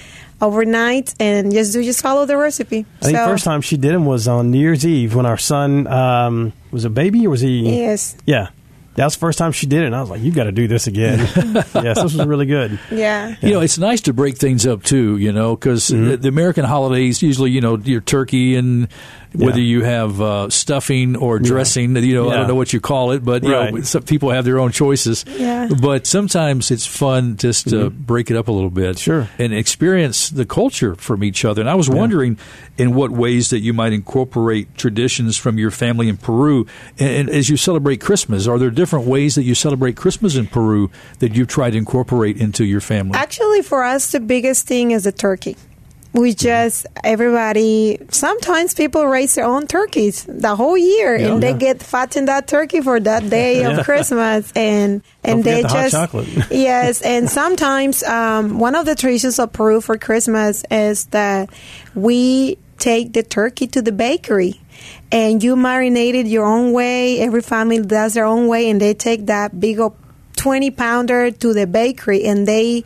overnight, 0.40 1.14
and 1.20 1.52
just 1.52 1.72
do 1.74 1.84
just 1.84 2.00
follow 2.00 2.24
the 2.26 2.36
recipe. 2.36 2.86
I 3.02 3.04
think 3.04 3.18
so, 3.18 3.26
first 3.26 3.44
time 3.44 3.60
she 3.60 3.76
did 3.76 3.92
them 3.92 4.06
was 4.06 4.26
on 4.26 4.50
New 4.50 4.58
Year's 4.58 4.86
Eve 4.86 5.14
when 5.14 5.26
our 5.26 5.36
son 5.36 5.86
um, 5.86 6.52
was 6.70 6.84
a 6.86 6.90
baby 6.90 7.26
or 7.26 7.30
was 7.30 7.42
he? 7.42 7.78
Yes. 7.80 8.16
Yeah. 8.26 8.48
That 9.00 9.06
was 9.06 9.14
the 9.14 9.20
first 9.20 9.38
time 9.38 9.52
she 9.52 9.64
did 9.66 9.82
it, 9.82 9.86
and 9.86 9.96
I 9.96 10.00
was 10.02 10.10
like, 10.10 10.20
you've 10.20 10.34
got 10.34 10.44
to 10.44 10.52
do 10.52 10.68
this 10.68 10.86
again." 10.86 11.18
yes, 11.74 11.74
this 11.74 12.02
was 12.02 12.26
really 12.26 12.44
good. 12.44 12.78
Yeah. 12.90 13.34
You 13.40 13.52
know, 13.52 13.60
it's 13.60 13.78
nice 13.78 14.02
to 14.02 14.12
break 14.12 14.36
things 14.36 14.66
up 14.66 14.82
too, 14.82 15.16
you 15.16 15.32
know, 15.32 15.56
because 15.56 15.88
Mm-hmm. 15.88 16.04
the, 16.10 16.16
the 16.18 16.28
American 16.28 16.66
holidays 16.66 17.22
usually, 17.22 17.50
you 17.50 17.62
know, 17.62 17.78
your 17.78 18.02
turkey 18.02 18.56
and 18.56 18.88
whether 19.32 19.58
Yeah. 19.60 19.64
you 19.64 19.84
have 19.84 20.20
uh, 20.20 20.50
stuffing 20.50 21.16
or 21.16 21.38
dressing, 21.38 21.94
you 21.96 22.14
know, 22.14 22.30
I 22.30 22.36
don't 22.36 22.48
know 22.48 22.54
what 22.54 22.72
you 22.72 22.80
call 22.80 23.12
it, 23.12 23.24
but 23.24 23.42
you 23.44 23.50
know, 23.50 23.80
some 23.82 24.02
people 24.02 24.30
have 24.30 24.44
their 24.44 24.58
own 24.58 24.72
choices. 24.72 25.24
Yeah. 25.28 25.68
But 25.80 26.06
sometimes 26.06 26.70
it's 26.70 26.86
fun 26.86 27.36
just 27.36 27.68
to 27.68 27.90
break 27.90 28.30
it 28.30 28.36
up 28.36 28.48
a 28.48 28.52
little 28.52 28.70
bit, 28.70 28.96
Mm-hmm. 28.96 29.10
Sure. 29.10 29.28
and 29.38 29.52
experience 29.54 30.30
the 30.30 30.44
culture 30.44 30.94
from 30.96 31.22
each 31.22 31.44
other. 31.44 31.60
And 31.60 31.70
I 31.70 31.74
was 31.74 31.88
wondering 31.88 32.38
in 32.78 32.94
what 32.94 33.10
ways 33.10 33.50
that 33.50 33.60
you 33.60 33.72
might 33.72 33.92
incorporate 33.92 34.74
traditions 34.76 35.36
from 35.36 35.58
your 35.58 35.70
family 35.70 36.08
in 36.08 36.16
Peru, 36.16 36.66
and, 36.98 37.10
and 37.28 37.30
as 37.30 37.48
you 37.48 37.56
celebrate 37.56 38.00
Christmas, 38.00 38.46
are 38.48 38.58
there 38.58 38.70
different 38.70 39.06
ways 39.06 39.34
that 39.36 39.42
you 39.44 39.54
celebrate 39.54 39.96
Christmas 39.96 40.34
in 40.36 40.46
Peru 40.46 40.90
that 41.20 41.34
you've 41.36 41.48
tried 41.48 41.70
to 41.70 41.78
incorporate 41.78 42.36
into 42.38 42.64
your 42.64 42.80
family? 42.80 43.16
Actually, 43.16 43.62
for 43.62 43.84
us, 43.84 44.10
the 44.12 44.20
biggest 44.20 44.66
thing 44.66 44.90
is 44.90 45.04
the 45.04 45.12
turkey. 45.12 45.56
We 46.12 46.34
just 46.34 46.86
everybody. 47.04 47.98
Sometimes 48.10 48.74
people 48.74 49.06
raise 49.06 49.36
their 49.36 49.44
own 49.44 49.66
turkeys 49.68 50.24
the 50.28 50.56
whole 50.56 50.76
year, 50.76 51.14
and 51.14 51.40
they 51.42 51.50
Yeah. 51.50 51.56
get 51.56 51.82
fattened 51.82 52.26
that 52.28 52.48
turkey 52.48 52.80
for 52.80 52.98
that 52.98 53.30
day 53.30 53.60
Yeah. 53.62 53.78
of 53.78 53.84
Christmas, 53.84 54.52
and 54.56 55.02
and 55.22 55.44
they 55.44 55.62
the 55.62 55.68
just 55.68 55.92
chocolate. 55.94 56.26
yes. 56.50 57.00
And 57.02 57.30
sometimes 57.30 58.02
um, 58.02 58.58
one 58.58 58.74
of 58.74 58.86
the 58.86 58.96
traditions 58.96 59.38
of 59.38 59.52
Peru 59.52 59.80
for 59.80 59.96
Christmas 59.98 60.64
is 60.70 61.06
that 61.14 61.48
we 61.94 62.58
take 62.78 63.12
the 63.12 63.22
turkey 63.22 63.66
to 63.68 63.80
the 63.82 63.92
bakery. 63.92 64.60
And 65.12 65.42
you 65.42 65.56
marinate 65.56 66.14
it 66.14 66.26
your 66.26 66.46
own 66.46 66.72
way. 66.72 67.20
Every 67.20 67.42
family 67.42 67.82
does 67.82 68.14
their 68.14 68.24
own 68.24 68.46
way, 68.48 68.70
and 68.70 68.80
they 68.80 68.94
take 68.94 69.26
that 69.26 69.58
big 69.60 69.78
old 69.78 69.94
20 70.40 70.70
pounder 70.70 71.30
to 71.30 71.52
the 71.52 71.66
bakery 71.66 72.24
and 72.24 72.48
they 72.48 72.82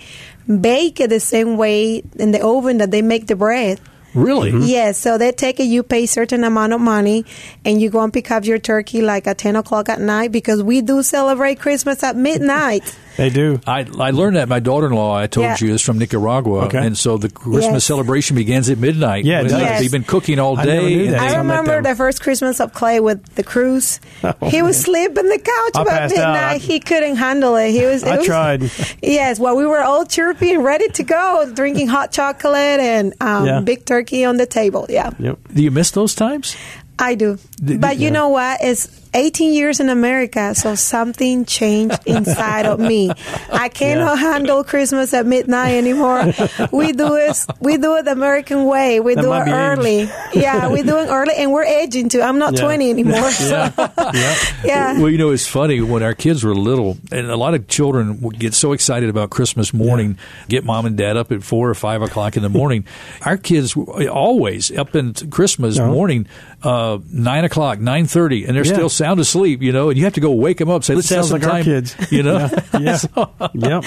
bake 0.61 0.99
it 0.99 1.09
the 1.09 1.21
same 1.21 1.57
way 1.57 2.03
in 2.19 2.33
the 2.33 2.45
oven 2.45 2.79
that 2.79 2.91
they 2.91 3.01
make 3.01 3.29
the 3.29 3.37
bread. 3.37 3.81
Really? 4.13 4.51
Yes, 4.67 4.99
so 4.99 5.19
they 5.19 5.31
take 5.31 5.61
it, 5.61 5.65
you 5.65 5.85
pay 5.85 6.07
certain 6.07 6.43
amount 6.43 6.73
of 6.73 6.81
money, 6.81 7.25
and 7.65 7.81
you 7.81 7.91
go 7.91 8.01
and 8.01 8.13
pick 8.13 8.31
up 8.31 8.45
your 8.45 8.59
turkey 8.59 9.03
like 9.03 9.29
at 9.29 9.39
10 9.39 9.55
o'clock 9.55 9.89
at 9.89 10.01
night 10.01 10.33
because 10.33 10.65
we 10.65 10.83
do 10.83 11.03
celebrate 11.03 11.61
Christmas 11.61 12.03
at 12.03 12.17
midnight. 12.17 12.83
They 13.17 13.31
do. 13.31 13.61
I, 13.67 13.87
I 13.99 14.11
learned 14.11 14.37
that 14.37 14.49
my 14.49 14.61
daughter-in-law 14.61 15.17
I 15.17 15.27
told 15.29 15.45
Yeah. 15.45 15.57
you 15.61 15.75
is 15.75 15.83
from 15.83 15.99
Nicaragua, 15.99 16.67
Okay. 16.67 16.85
and 16.85 16.99
so 16.99 17.17
the 17.17 17.29
Christmas 17.29 17.65
Yes. 17.65 17.85
celebration 17.85 18.35
begins 18.37 18.69
at 18.71 18.79
midnight. 18.79 19.25
Yeah, 19.25 19.41
it 19.41 19.45
does. 19.49 19.61
Yes. 19.61 19.81
they've 19.81 19.93
been 19.93 20.05
cooking 20.05 20.39
all 20.39 20.59
I 20.59 20.65
never 20.65 20.81
day. 20.89 20.95
knew 20.97 21.11
that. 21.13 21.21
I 21.21 21.35
I 21.35 21.37
remember 21.39 21.81
the 21.83 21.95
first 21.95 22.21
Christmas 22.23 22.61
of 22.61 22.73
Clay 22.75 23.01
with 23.01 23.25
the 23.37 23.43
cruise. 23.45 24.01
he 24.49 24.63
was 24.63 24.81
sleeping 24.81 25.25
in 25.25 25.29
the 25.31 25.39
couch 25.39 25.73
I 25.77 25.83
about 25.83 25.87
passed 26.01 26.17
out. 26.17 26.33
midnight. 26.33 26.61
He 26.61 26.81
couldn't 26.81 27.17
handle 27.17 27.57
it. 27.57 27.71
He 27.71 27.85
was. 27.87 28.03
it 28.03 28.09
I 28.09 28.17
was- 28.19 28.27
tried. 28.27 28.71
Yes, 29.03 29.39
well, 29.39 29.57
we 29.57 29.67
were 29.67 29.81
all 29.83 30.05
chirpy 30.07 30.53
and 30.53 30.65
ready 30.65 30.89
to 30.89 31.03
go, 31.05 31.51
drinking 31.55 31.89
hot 31.89 32.11
chocolate 32.13 32.81
and 32.81 33.15
um, 33.21 33.47
Yeah. 33.47 33.61
big 33.61 33.85
turkey 33.85 34.25
on 34.25 34.37
the 34.39 34.47
table. 34.47 34.87
Yeah. 34.89 35.11
Yep. 35.19 35.39
Do 35.55 35.63
you 35.63 35.71
miss 35.71 35.91
those 35.93 36.15
times? 36.15 36.57
I 36.99 37.15
do. 37.17 37.39
D- 37.63 37.77
But 37.77 37.97
you 37.99 38.05
yeah. 38.05 38.11
know 38.11 38.29
what? 38.29 38.59
It's 38.63 38.87
18 39.15 39.53
years 39.55 39.81
in 39.81 39.89
America, 39.89 40.55
so 40.55 40.75
something 40.75 41.45
changed 41.45 41.99
inside 42.07 42.67
of 42.67 42.81
me. 42.81 43.11
I 43.53 43.69
cannot 43.69 44.19
handle 44.19 44.65
Christmas 44.65 45.15
at 45.15 45.25
midnight 45.27 45.75
anymore. 45.75 46.33
We 46.73 46.93
do 46.93 47.15
it. 47.15 47.39
We 47.61 47.77
do 47.79 47.97
it 47.97 48.05
the 48.07 48.13
American 48.13 48.65
way. 48.65 49.01
We 49.01 49.15
That 49.15 49.23
do 49.23 49.33
it 49.33 49.45
be 49.45 49.51
age. 49.51 49.57
early. 49.57 50.11
Yeah, 50.35 50.69
we 50.69 50.83
do 50.83 50.97
it 50.99 51.09
early, 51.09 51.35
and 51.37 51.53
we're 51.53 51.65
aging 51.65 52.09
too. 52.09 52.23
I'm 52.23 52.39
not 52.39 52.55
Yeah. 52.55 52.65
20 52.65 52.91
anymore. 52.91 53.31
So, 53.45 53.71
Yep. 53.79 54.37
yeah. 54.65 54.99
Well, 55.01 55.11
you 55.11 55.19
know, 55.19 55.31
it's 55.31 55.47
funny 55.47 55.81
when 55.81 56.03
our 56.03 56.15
kids 56.15 56.43
were 56.45 56.55
little, 56.55 56.97
and 57.13 57.31
a 57.31 57.37
lot 57.37 57.55
of 57.55 57.69
children 57.69 58.21
would 58.23 58.39
get 58.39 58.55
so 58.55 58.73
excited 58.73 59.09
about 59.09 59.31
Christmas 59.31 59.73
morning, 59.75 60.19
get 60.49 60.65
mom 60.65 60.87
and 60.87 60.97
dad 60.97 61.17
up 61.17 61.31
at 61.33 61.43
four 61.43 61.69
or 61.71 61.75
five 61.75 62.03
o'clock 62.03 62.37
in 62.37 62.43
the 62.43 62.49
morning. 62.49 62.85
our 63.23 63.37
kids 63.37 63.77
always 63.77 64.71
up 64.77 64.95
in 64.95 65.15
Christmas 65.31 65.79
Uh-huh. 65.79 65.91
morning, 65.91 66.27
uh, 66.63 66.99
nine 67.13 67.45
o'clock, 67.45 67.79
nine 67.81 68.07
thirty, 68.07 68.45
and 68.45 68.57
they're 68.57 68.65
Yeah. 68.67 68.73
still 68.75 68.89
sound 69.05 69.21
asleep. 69.21 69.63
You 69.63 69.73
know, 69.73 69.91
and 69.91 69.99
you 69.99 70.05
have 70.05 70.15
to 70.15 70.21
go 70.21 70.33
wake 70.33 70.59
them 70.59 70.71
up. 70.71 70.85
Say, 70.85 70.95
let's 70.95 71.09
Sounds 71.09 71.31
have 71.31 71.41
some 71.41 71.41
like 71.41 71.49
our 71.49 71.59
time. 71.59 71.65
kids. 71.65 71.97
You 72.11 72.23
know. 72.23 72.51
Yeah. 72.79 72.99
yep. 73.55 73.85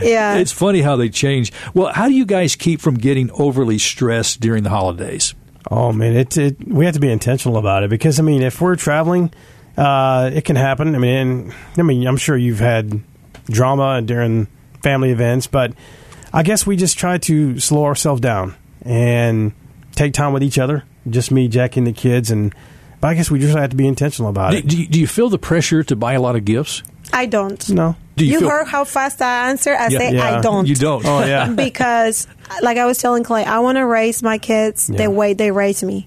yeah. 0.00 0.36
It's 0.36 0.52
funny 0.52 0.80
how 0.80 0.96
they 0.96 1.08
change. 1.08 1.52
Well, 1.74 1.92
how 1.92 2.08
do 2.08 2.14
you 2.14 2.24
guys 2.24 2.56
keep 2.56 2.80
from 2.80 2.94
getting 2.94 3.30
overly 3.32 3.78
stressed 3.78 4.40
during 4.40 4.62
the 4.62 4.70
holidays? 4.70 5.34
Oh 5.70 5.92
man, 5.92 6.16
it, 6.16 6.36
it 6.38 6.66
we 6.66 6.84
have 6.86 6.94
to 6.94 7.00
be 7.00 7.10
intentional 7.10 7.58
about 7.58 7.82
it 7.82 7.90
because 7.90 8.18
I 8.18 8.22
mean, 8.22 8.42
if 8.42 8.60
we're 8.60 8.76
traveling, 8.76 9.32
uh, 9.76 10.30
it 10.32 10.44
can 10.44 10.56
happen. 10.56 10.94
I 10.94 10.98
mean, 10.98 11.52
I 11.76 11.82
mean, 11.82 12.06
I'm 12.06 12.16
sure 12.16 12.36
you've 12.36 12.60
had 12.60 13.02
drama 13.46 14.00
during 14.00 14.46
family 14.82 15.10
events, 15.10 15.46
but 15.46 15.72
I 16.32 16.42
guess 16.42 16.66
we 16.66 16.76
just 16.76 16.98
try 16.98 17.18
to 17.18 17.58
slow 17.60 17.84
ourselves 17.84 18.20
down 18.20 18.54
and 18.82 19.52
take 19.94 20.14
time 20.14 20.32
with 20.32 20.42
each 20.42 20.58
other. 20.58 20.84
Just 21.08 21.30
me, 21.30 21.48
Jackie, 21.48 21.80
and 21.80 21.86
the 21.86 21.92
kids, 21.92 22.30
and 22.30 22.54
but 23.00 23.08
I 23.08 23.14
guess 23.14 23.30
we 23.30 23.38
just 23.38 23.56
have 23.56 23.70
to 23.70 23.76
be 23.76 23.86
intentional 23.86 24.30
about 24.30 24.52
Do, 24.52 24.58
it. 24.58 24.66
do, 24.66 24.76
you, 24.80 24.86
do 24.86 25.00
you 25.00 25.06
feel 25.06 25.28
the 25.28 25.38
pressure 25.38 25.82
to 25.84 25.96
buy 25.96 26.12
a 26.14 26.20
lot 26.20 26.36
of 26.36 26.44
gifts? 26.44 26.82
I 27.12 27.26
don't. 27.26 27.68
No. 27.70 27.96
Do 28.16 28.24
you, 28.24 28.32
You, 28.34 28.38
feel, 28.40 28.50
heard 28.50 28.68
how 28.68 28.84
fast 28.84 29.20
I 29.22 29.48
answer? 29.50 29.74
I 29.74 29.88
Yeah. 29.88 29.98
say 29.98 30.14
Yeah. 30.14 30.38
I 30.38 30.40
don't. 30.40 30.66
You 30.68 30.74
don't. 30.76 31.04
Oh 31.04 31.24
yeah. 31.24 31.48
because 31.54 32.26
like 32.62 32.78
I 32.78 32.86
was 32.86 32.98
telling 32.98 33.24
Clay, 33.24 33.44
I 33.44 33.58
want 33.60 33.76
to 33.76 33.86
raise 33.86 34.22
my 34.22 34.38
kids 34.38 34.88
Yeah. 34.88 34.98
the 34.98 35.10
way 35.10 35.32
they 35.34 35.50
raised 35.50 35.82
me. 35.82 36.06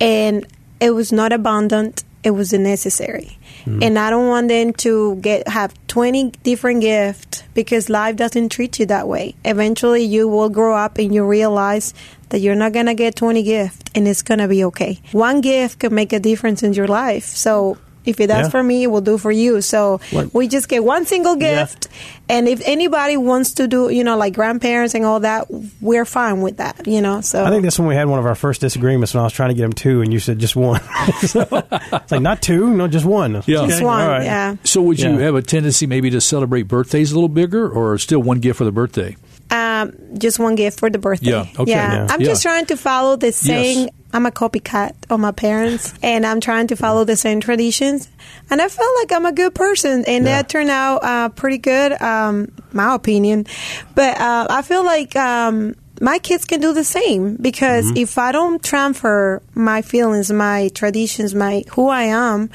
And 0.00 0.46
it 0.78 0.90
was 0.90 1.10
not 1.12 1.32
abundant, 1.32 2.04
it 2.22 2.30
was 2.30 2.52
necessary. 2.52 3.38
Mm-hmm. 3.66 3.82
And 3.82 3.98
I 3.98 4.10
don't 4.10 4.28
want 4.28 4.48
them 4.48 4.72
to 4.74 5.16
get 5.16 5.48
have 5.48 5.74
20 5.88 6.30
different 6.44 6.82
gifts 6.82 7.42
because 7.52 7.90
life 7.90 8.14
doesn't 8.14 8.50
treat 8.50 8.78
you 8.78 8.86
that 8.86 9.08
way. 9.08 9.34
Eventually 9.44 10.04
you 10.04 10.28
will 10.28 10.48
grow 10.48 10.76
up 10.76 10.98
and 10.98 11.12
you 11.12 11.26
realize 11.26 11.92
that 12.28 12.38
you're 12.38 12.54
not 12.54 12.72
going 12.72 12.86
to 12.86 12.94
get 12.94 13.16
20 13.16 13.42
gifts 13.42 13.78
and 13.94 14.06
it's 14.06 14.22
going 14.22 14.38
to 14.38 14.48
be 14.48 14.64
okay. 14.64 15.00
One 15.10 15.40
gift 15.40 15.80
can 15.80 15.94
make 15.94 16.12
a 16.12 16.20
difference 16.20 16.62
in 16.62 16.74
your 16.74 16.86
life. 16.86 17.24
So 17.24 17.78
if 18.06 18.20
it 18.20 18.28
does 18.28 18.46
Yeah. 18.46 18.50
for 18.50 18.62
me, 18.62 18.84
it 18.84 18.86
will 18.90 19.00
do 19.00 19.18
for 19.18 19.30
you. 19.32 19.60
So 19.60 20.00
Like- 20.12 20.28
we 20.32 20.48
just 20.48 20.68
get 20.68 20.84
one 20.84 21.04
single 21.06 21.36
Yeah. 21.36 21.60
gift 21.64 21.88
and 22.28 22.48
if 22.48 22.60
anybody 22.64 23.16
wants 23.16 23.52
to 23.54 23.68
do, 23.68 23.88
you 23.88 24.02
know, 24.02 24.16
like 24.16 24.34
grandparents 24.34 24.94
and 24.94 25.04
all 25.04 25.20
that, 25.20 25.46
we're 25.80 26.04
fine 26.04 26.40
with 26.40 26.56
that, 26.56 26.86
you 26.86 27.00
know. 27.00 27.20
So 27.20 27.44
I 27.44 27.50
think 27.50 27.62
that's 27.62 27.78
when 27.78 27.86
we 27.88 27.94
had 27.94 28.08
one 28.08 28.18
of 28.18 28.26
our 28.26 28.34
first 28.34 28.60
disagreements 28.60 29.14
when 29.14 29.20
I 29.20 29.24
was 29.24 29.32
trying 29.32 29.50
to 29.50 29.54
get 29.54 29.62
them 29.62 29.72
two, 29.72 30.00
and 30.02 30.12
you 30.12 30.18
said 30.18 30.38
just 30.38 30.56
one. 30.56 30.80
so, 31.26 31.46
it's 31.92 32.10
like 32.12 32.22
not 32.22 32.42
two, 32.42 32.74
no, 32.74 32.88
just 32.88 33.04
one. 33.04 33.34
Yeah. 33.46 33.66
just 33.66 33.74
Okay, 33.76 33.84
one, 33.84 34.00
all 34.02 34.08
right. 34.08 34.24
yeah. 34.24 34.56
So 34.64 34.82
would 34.82 34.98
you 34.98 35.18
have 35.18 35.34
a 35.34 35.42
tendency 35.42 35.86
maybe 35.86 36.10
to 36.10 36.20
celebrate 36.20 36.62
birthdays 36.62 37.12
a 37.12 37.14
little 37.14 37.28
bigger, 37.28 37.68
or 37.68 37.96
still 37.98 38.20
one 38.22 38.38
gift 38.40 38.58
for 38.58 38.64
the 38.64 38.72
birthday? 38.72 39.16
Um, 39.56 39.92
just 40.18 40.38
one 40.38 40.54
gift 40.54 40.78
for 40.78 40.90
the 40.90 40.98
birthday. 40.98 41.30
Yeah, 41.30 41.46
okay. 41.58 41.70
Yeah. 41.72 42.06
I'm 42.10 42.20
Yeah. 42.20 42.26
just 42.28 42.42
trying 42.42 42.66
to 42.66 42.76
follow 42.76 43.16
the 43.16 43.32
same. 43.32 43.78
Yes. 43.86 43.90
I'm 44.12 44.24
a 44.24 44.30
copycat 44.30 44.92
of 45.10 45.20
my 45.20 45.32
parents, 45.32 45.92
and 46.02 46.24
I'm 46.24 46.40
trying 46.40 46.68
to 46.68 46.76
follow 46.76 47.04
the 47.04 47.16
same 47.16 47.40
traditions. 47.40 48.08
And 48.50 48.62
I 48.62 48.68
feel 48.68 48.88
like 49.00 49.12
I'm 49.12 49.26
a 49.26 49.32
good 49.32 49.54
person, 49.54 50.04
and 50.06 50.24
Yeah. 50.24 50.36
that 50.42 50.48
turned 50.48 50.70
out 50.70 51.04
uh, 51.04 51.28
pretty 51.30 51.58
good, 51.58 52.00
um, 52.00 52.48
my 52.72 52.94
opinion. 52.94 53.46
But 53.94 54.18
uh, 54.20 54.46
I 54.48 54.62
feel 54.62 54.84
like 54.84 55.14
um, 55.16 55.74
my 56.00 56.18
kids 56.18 56.44
can 56.44 56.60
do 56.60 56.72
the 56.72 56.84
same 56.84 57.36
because 57.36 57.86
Mm-hmm. 57.86 57.96
if 57.96 58.18
I 58.18 58.32
don't 58.32 58.62
transfer 58.62 59.42
my 59.54 59.82
feelings, 59.82 60.30
my 60.32 60.68
traditions, 60.74 61.34
my 61.34 61.64
who 61.72 61.88
I 61.88 62.04
am, 62.04 62.50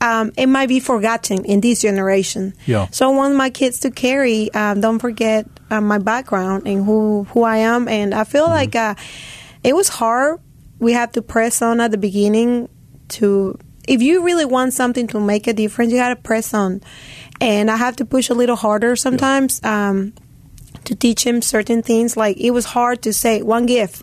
um, 0.00 0.32
it 0.36 0.46
might 0.46 0.68
be 0.68 0.80
forgotten 0.80 1.44
in 1.44 1.60
this 1.60 1.80
generation. 1.82 2.54
Yeah. 2.66 2.86
So 2.90 3.10
I 3.10 3.14
want 3.14 3.34
my 3.36 3.50
kids 3.50 3.80
to 3.80 3.90
carry. 3.90 4.52
Um, 4.54 4.80
don't 4.80 4.98
forget 5.00 5.46
uh, 5.70 5.80
my 5.80 5.98
background 5.98 6.66
and 6.66 6.84
who 6.84 7.24
who 7.32 7.42
I 7.42 7.58
am. 7.58 7.88
And 7.88 8.14
I 8.14 8.24
feel 8.24 8.46
like 8.46 8.74
uh, 8.76 8.94
it 9.62 9.74
was 9.74 9.88
hard. 9.88 10.40
We 10.78 10.92
have 10.92 11.12
to 11.12 11.22
press 11.22 11.60
on 11.62 11.80
at 11.80 11.90
the 11.90 11.98
beginning 11.98 12.68
to. 13.18 13.58
If 13.88 14.02
you 14.02 14.22
really 14.22 14.44
want 14.44 14.74
something 14.74 15.06
to 15.08 15.18
make 15.20 15.46
a 15.46 15.54
difference, 15.54 15.92
you 15.92 15.98
got 15.98 16.10
to 16.10 16.16
press 16.16 16.52
on. 16.52 16.82
And 17.40 17.70
I 17.70 17.76
have 17.76 17.96
to 17.96 18.04
push 18.04 18.28
a 18.28 18.34
little 18.34 18.56
harder 18.56 18.96
sometimes 18.96 19.60
um, 19.64 20.12
to 20.88 20.96
teach 20.96 21.24
him 21.24 21.40
certain 21.40 21.82
things. 21.82 22.16
Like 22.16 22.36
it 22.38 22.50
was 22.50 22.64
hard 22.64 23.02
to 23.02 23.12
say 23.12 23.42
one 23.42 23.66
gift 23.66 24.02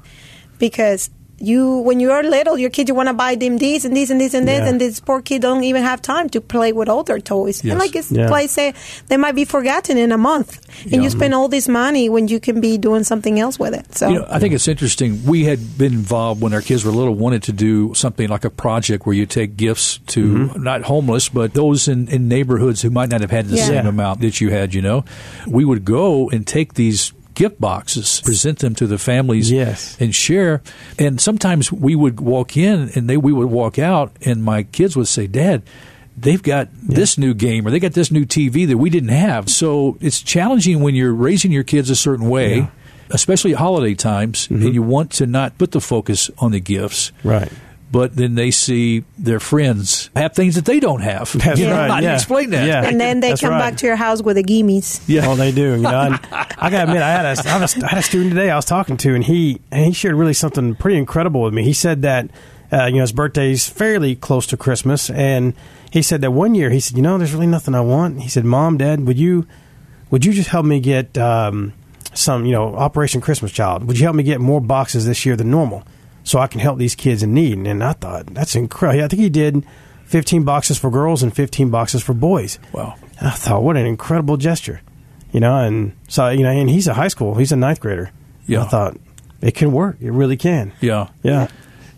because 0.59 1.09
you 1.39 1.79
when 1.79 1.99
you 1.99 2.11
are 2.11 2.23
little, 2.23 2.57
your 2.57 2.69
kids 2.69 2.87
you 2.87 2.95
want 2.95 3.09
to 3.09 3.13
buy 3.13 3.35
them 3.35 3.57
this 3.57 3.83
and 3.85 3.95
this 3.95 4.09
and 4.09 4.19
this 4.21 4.33
and 4.33 4.47
this, 4.47 4.59
Yeah. 4.59 4.67
and 4.69 4.79
this 4.81 4.99
poor 4.99 5.21
kid 5.21 5.41
don't 5.41 5.63
even 5.63 5.83
have 5.83 6.01
time 6.01 6.29
to 6.29 6.41
play 6.41 6.71
with 6.71 6.87
all 6.89 7.03
their 7.03 7.19
toys. 7.19 7.63
Yes. 7.63 7.71
And 7.71 7.79
like 7.79 7.95
it's 7.95 8.11
Yeah. 8.11 8.29
like 8.29 8.49
say 8.49 8.73
they 9.07 9.17
might 9.17 9.35
be 9.35 9.45
forgotten 9.45 9.97
in 9.97 10.11
a 10.11 10.17
month, 10.17 10.59
and 10.91 11.03
you 11.03 11.09
spend 11.09 11.33
all 11.33 11.47
this 11.49 11.67
money 11.67 12.07
when 12.09 12.27
you 12.27 12.39
can 12.39 12.61
be 12.61 12.77
doing 12.77 13.03
something 13.03 13.39
else 13.39 13.59
with 13.59 13.73
it. 13.73 13.95
So 13.95 14.09
You 14.09 14.19
know, 14.19 14.27
I 14.29 14.39
think 14.39 14.53
it's 14.53 14.67
interesting. 14.67 15.25
We 15.25 15.43
had 15.43 15.77
been 15.77 15.93
involved 15.93 16.41
when 16.41 16.53
our 16.53 16.61
kids 16.61 16.85
were 16.85 16.91
little, 16.91 17.13
wanted 17.15 17.43
to 17.43 17.51
do 17.53 17.93
something 17.93 18.29
like 18.29 18.45
a 18.45 18.49
project 18.49 19.05
where 19.05 19.15
you 19.15 19.25
take 19.25 19.57
gifts 19.57 19.99
to 20.07 20.23
mm-hmm. 20.49 20.63
not 20.63 20.83
homeless, 20.83 21.29
but 21.29 21.53
those 21.53 21.87
in, 21.87 22.07
in 22.07 22.27
neighborhoods 22.27 22.81
who 22.81 22.89
might 22.89 23.09
not 23.09 23.21
have 23.21 23.31
had 23.31 23.47
the 23.47 23.57
Yeah. 23.57 23.65
same 23.65 23.83
Yeah. 23.85 23.89
amount 23.89 24.21
that 24.21 24.39
you 24.41 24.51
had, 24.51 24.73
you 24.73 24.81
know. 24.81 25.03
We 25.47 25.65
would 25.65 25.83
go 25.85 26.29
and 26.29 26.45
take 26.47 26.75
these 26.75 27.11
gift 27.35 27.59
boxes, 27.59 28.21
present 28.21 28.59
them 28.59 28.73
to 28.75 28.87
the 28.87 28.97
families 28.97 29.51
Yes. 29.51 29.97
and 29.99 30.15
share. 30.15 30.61
And 30.97 31.21
sometimes 31.21 31.71
we 31.71 31.95
would 31.95 32.19
walk 32.19 32.57
in 32.57 32.89
and 32.95 33.09
they 33.09 33.17
we 33.17 33.33
would 33.33 33.49
walk 33.49 33.77
out 33.77 34.15
and 34.25 34.43
my 34.43 34.63
kids 34.63 34.95
would 34.97 35.07
say, 35.07 35.27
Dad, 35.27 35.63
they've 36.17 36.41
got 36.41 36.69
this 36.81 37.17
new 37.17 37.33
game 37.33 37.67
or 37.67 37.71
they 37.71 37.79
got 37.79 37.93
this 37.93 38.11
new 38.11 38.25
TV 38.25 38.67
that 38.67 38.77
we 38.77 38.89
didn't 38.89 39.09
have. 39.09 39.49
So 39.49 39.97
it's 39.99 40.21
challenging 40.21 40.81
when 40.81 40.95
you're 40.95 41.13
raising 41.13 41.51
your 41.51 41.63
kids 41.63 41.89
a 41.89 41.95
certain 41.95 42.29
way, 42.29 42.69
especially 43.09 43.53
at 43.53 43.59
holiday 43.59 43.93
times, 43.93 44.47
and 44.49 44.59
mm-hmm. 44.59 44.73
you 44.73 44.81
want 44.81 45.11
to 45.11 45.27
not 45.27 45.57
put 45.57 45.71
the 45.71 45.81
focus 45.81 46.31
on 46.39 46.51
the 46.51 46.59
gifts. 46.59 47.11
Right. 47.23 47.51
But 47.91 48.15
then 48.15 48.35
they 48.35 48.51
see 48.51 49.03
their 49.17 49.39
friends 49.39 50.09
have 50.15 50.33
things 50.33 50.55
that 50.55 50.65
they 50.65 50.79
don't 50.79 51.01
have. 51.01 51.31
That's 51.33 51.59
You 51.59 51.67
know, 51.67 51.73
right, 51.77 51.89
How 51.89 51.97
do 51.97 52.03
you 52.03 52.09
yeah. 52.09 52.15
explain 52.15 52.49
that? 52.49 52.67
Yeah. 52.67 52.83
and 52.83 52.99
then 52.99 53.19
they 53.19 53.29
That's 53.29 53.41
come 53.41 53.51
right. 53.51 53.59
back 53.59 53.77
to 53.77 53.85
your 53.85 53.95
house 53.95 54.21
with 54.21 54.35
the 54.35 54.43
gimmies. 54.43 55.01
Yeah. 55.07 55.27
Oh, 55.27 55.35
they 55.35 55.51
do. 55.51 55.75
You 55.75 55.81
know, 55.81 56.01
and 56.01 56.19
I 56.31 56.69
got 56.69 56.69
to 56.69 56.83
admit, 56.83 57.01
I 57.01 57.11
had, 57.11 57.25
a, 57.25 57.47
I, 57.47 57.51
had 57.59 57.61
a, 57.61 57.85
I 57.85 57.87
had 57.89 57.97
a 57.99 58.01
student 58.01 58.31
today 58.31 58.49
I 58.49 58.55
was 58.55 58.65
talking 58.65 58.97
to, 58.97 59.15
and 59.15 59.23
he 59.23 59.61
and 59.71 59.85
he 59.85 59.93
shared 59.93 60.15
really 60.15 60.33
something 60.33 60.75
pretty 60.75 60.97
incredible 60.97 61.41
with 61.43 61.53
me. 61.53 61.63
He 61.63 61.73
said 61.73 62.01
that 62.01 62.29
uh, 62.73 62.85
you 62.87 62.95
know 62.95 63.01
his 63.01 63.13
birthday's 63.13 63.69
fairly 63.69 64.15
close 64.15 64.45
to 64.47 64.57
Christmas, 64.57 65.09
and 65.11 65.53
he 65.91 66.01
said 66.01 66.19
that 66.21 66.31
one 66.31 66.55
year 66.55 66.71
he 66.71 66.79
said, 66.81 66.97
you 66.97 67.03
know, 67.03 67.17
there's 67.17 67.33
really 67.33 67.47
nothing 67.47 67.75
I 67.75 67.81
want. 67.81 68.21
He 68.21 68.27
said, 68.29 68.43
Mom, 68.43 68.77
Dad, 68.77 69.05
would 69.07 69.17
you 69.19 69.47
would 70.09 70.25
you 70.25 70.33
just 70.33 70.49
help 70.49 70.65
me 70.65 70.79
get 70.79 71.17
um, 71.17 71.71
some 72.13 72.45
you 72.45 72.51
know 72.51 72.75
Operation 72.75 73.21
Christmas 73.21 73.51
Child? 73.51 73.85
Would 73.85 73.97
you 73.99 74.03
help 74.05 74.15
me 74.15 74.23
get 74.23 74.41
more 74.41 74.59
boxes 74.59 75.05
this 75.05 75.25
year 75.25 75.35
than 75.35 75.49
normal, 75.51 75.83
so 76.25 76.39
I 76.39 76.47
can 76.47 76.59
help 76.59 76.77
these 76.77 76.95
kids 76.95 77.23
in 77.23 77.33
need? 77.33 77.57
And 77.57 77.81
I 77.81 77.93
thought 77.93 78.25
that's 78.27 78.55
incredible. 78.55 79.05
I 79.05 79.07
think 79.07 79.21
he 79.21 79.29
did. 79.29 79.65
15 80.07 80.43
boxes 80.43 80.77
for 80.77 80.91
girls 80.91 81.23
and 81.23 81.33
15 81.35 81.69
boxes 81.71 82.03
for 82.03 82.13
boys. 82.13 82.59
Wow. 82.73 82.95
I 83.21 83.31
thought, 83.31 83.63
what 83.63 83.75
an 83.77 83.85
incredible 83.88 84.38
gesture, 84.38 84.81
you 85.31 85.39
know. 85.39 85.57
And 85.57 85.93
so, 86.09 86.29
you 86.29 86.43
know, 86.43 86.51
and 86.51 86.69
he's 86.69 86.88
a 86.88 86.93
high 86.93 87.07
school, 87.07 87.33
he's 87.35 87.51
a 87.51 87.55
ninth 87.55 87.79
grader. 87.79 88.11
Yeah. 88.45 88.61
I 88.63 88.67
thought 88.67 88.97
it 89.41 89.55
can 89.55 89.71
work. 89.71 89.97
It 89.99 90.11
really 90.11 90.38
can. 90.38 90.73
Yeah. 90.79 91.07
Yeah, 91.23 91.47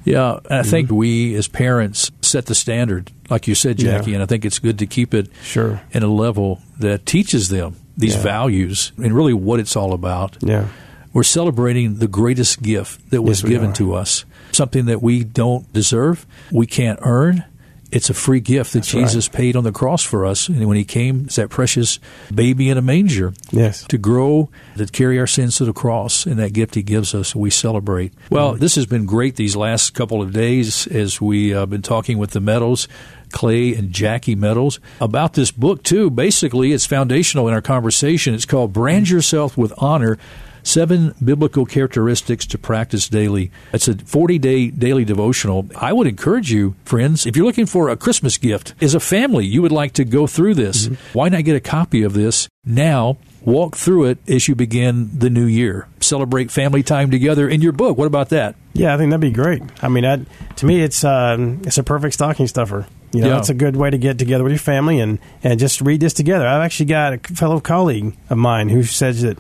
Yeah, 0.06 0.36
and 0.46 0.60
I 0.60 0.62
mm-hmm. 0.62 0.70
think 0.70 0.92
we 0.92 1.36
as 1.36 1.50
parents 1.50 2.12
set 2.22 2.46
the 2.46 2.56
standard, 2.56 3.12
like 3.30 3.46
you 3.46 3.56
said, 3.56 3.78
Jackie, 3.78 4.12
Yeah. 4.12 4.16
and 4.16 4.24
I 4.24 4.26
think 4.26 4.46
it's 4.46 4.60
good 4.60 4.80
to 4.80 4.86
keep 4.86 5.14
it 5.14 5.28
Sure. 5.44 5.82
in 5.92 6.02
a 6.04 6.08
level 6.08 6.62
that 6.80 7.06
teaches 7.06 7.50
them 7.50 7.76
these 7.98 8.16
Yeah. 8.16 8.22
values 8.24 8.94
and 8.96 9.12
really 9.14 9.34
what 9.34 9.60
it's 9.60 9.76
all 9.76 9.92
about. 9.92 10.38
yeah, 10.40 10.68
We're 11.14 11.24
celebrating 11.24 11.96
the 11.96 12.08
greatest 12.08 12.62
gift 12.62 13.10
that 13.12 13.22
was 13.22 13.42
Yes, 13.42 13.50
given 13.50 13.70
are. 13.72 13.76
to 13.76 13.94
us, 13.96 14.26
something 14.52 14.86
that 14.86 15.02
we 15.02 15.24
don't 15.24 15.72
deserve, 15.74 16.26
we 16.52 16.68
can't 16.68 17.00
earn. 17.02 17.46
It's 17.90 18.10
a 18.10 18.14
free 18.14 18.42
gift 18.42 18.74
that 18.74 18.80
That's 18.80 18.94
right. 18.94 19.06
Jesus 19.06 19.30
paid 19.30 19.56
on 19.56 19.64
the 19.64 19.72
cross 19.72 20.04
for 20.04 20.26
us. 20.26 20.50
And 20.50 20.68
when 20.68 20.76
he 20.76 20.84
came, 20.84 21.24
it's 21.26 21.38
that 21.38 21.50
precious 21.50 22.00
baby 22.34 22.70
in 22.70 22.78
a 22.78 22.82
manger 22.82 23.34
yes. 23.50 23.86
to 23.86 23.98
grow, 23.98 24.50
to 24.76 24.86
carry 24.88 25.18
our 25.20 25.26
sins 25.26 25.56
to 25.58 25.66
the 25.66 25.72
cross, 25.72 26.26
and 26.26 26.38
that 26.38 26.52
gift 26.52 26.76
He 26.76 26.84
gives 26.84 27.16
us, 27.16 27.34
we 27.34 27.50
celebrate. 27.50 28.14
Well, 28.30 28.56
this 28.56 28.76
has 28.76 28.86
been 28.86 29.06
great 29.06 29.38
these 29.38 29.56
last 29.56 29.94
couple 29.94 30.22
of 30.22 30.34
days 30.34 30.86
as 30.88 31.22
we 31.22 31.52
have 31.52 31.70
been 31.70 31.82
talking 31.82 32.18
with 32.18 32.32
the 32.32 32.42
Meadows, 32.42 32.90
Clay 33.32 33.74
and 33.74 33.94
Jackie 33.94 34.36
Meadows, 34.36 34.82
about 35.00 35.34
this 35.34 35.52
book, 35.52 35.82
too. 35.82 36.10
Basically, 36.10 36.74
it's 36.74 36.86
foundational 36.86 37.48
in 37.48 37.54
our 37.54 37.62
conversation. 37.62 38.34
It's 38.34 38.46
called 38.46 38.74
Brand 38.74 39.06
mm-hmm. 39.06 39.16
Yourself 39.16 39.58
with 39.58 39.72
Honor. 39.78 40.18
Seven 40.68 41.16
biblical 41.24 41.66
characteristics 41.66 42.46
to 42.48 42.58
practice 42.58 43.08
daily. 43.08 43.52
It's 43.72 43.88
a 43.88 43.96
40 43.96 44.38
day 44.38 44.68
daily 44.68 45.06
devotional. 45.06 45.66
I 45.78 45.94
would 45.94 46.08
encourage 46.08 46.52
you, 46.52 46.76
friends, 46.84 47.26
if 47.26 47.38
you're 47.38 47.46
looking 47.46 47.66
for 47.66 47.88
a 47.88 47.96
Christmas 47.96 48.38
gift 48.38 48.74
as 48.82 48.94
a 48.94 49.00
family, 49.00 49.46
you 49.46 49.62
would 49.62 49.72
like 49.72 49.94
to 49.94 50.04
go 50.04 50.28
through 50.28 50.56
this. 50.56 50.88
Why 51.14 51.30
not 51.30 51.46
get 51.46 51.56
a 51.56 51.62
copy 51.62 52.04
of 52.04 52.12
this 52.14 52.50
now? 52.66 53.16
Walk 53.44 53.78
through 53.78 54.08
it 54.08 54.18
as 54.28 54.50
you 54.50 54.56
begin 54.56 55.10
the 55.18 55.30
new 55.30 55.46
year. 55.46 55.88
Celebrate 56.02 56.52
family 56.52 56.84
time 56.84 57.12
together 57.12 57.48
in 57.48 57.62
your 57.62 57.72
book. 57.72 57.98
What 57.98 58.08
about 58.08 58.28
that? 58.30 58.56
Yeah, 58.74 58.94
I 58.94 58.98
think 58.98 59.10
that'd 59.12 59.22
be 59.22 59.32
great. 59.32 59.64
I 59.82 59.88
mean, 59.88 60.04
that, 60.04 60.20
to 60.58 60.66
me, 60.66 60.82
it's 60.82 61.06
um, 61.06 61.62
it's 61.64 61.78
a 61.78 61.84
perfect 61.84 62.14
stocking 62.16 62.46
stuffer. 62.48 62.88
You 63.14 63.22
know, 63.22 63.30
Yeah. 63.30 63.38
it's 63.38 63.48
a 63.48 63.54
good 63.54 63.78
way 63.78 63.90
to 63.90 63.98
get 63.98 64.20
together 64.20 64.44
with 64.44 64.52
your 64.52 64.60
family 64.60 65.00
and, 65.00 65.20
and 65.44 65.62
just 65.62 65.80
read 65.80 66.02
this 66.02 66.12
together. 66.12 66.46
I've 66.46 66.62
actually 66.62 66.88
got 66.88 67.14
a 67.14 67.18
fellow 67.20 67.62
colleague 67.62 68.18
of 68.30 68.38
mine 68.38 68.68
who 68.68 68.84
says 68.84 69.22
that 69.22 69.38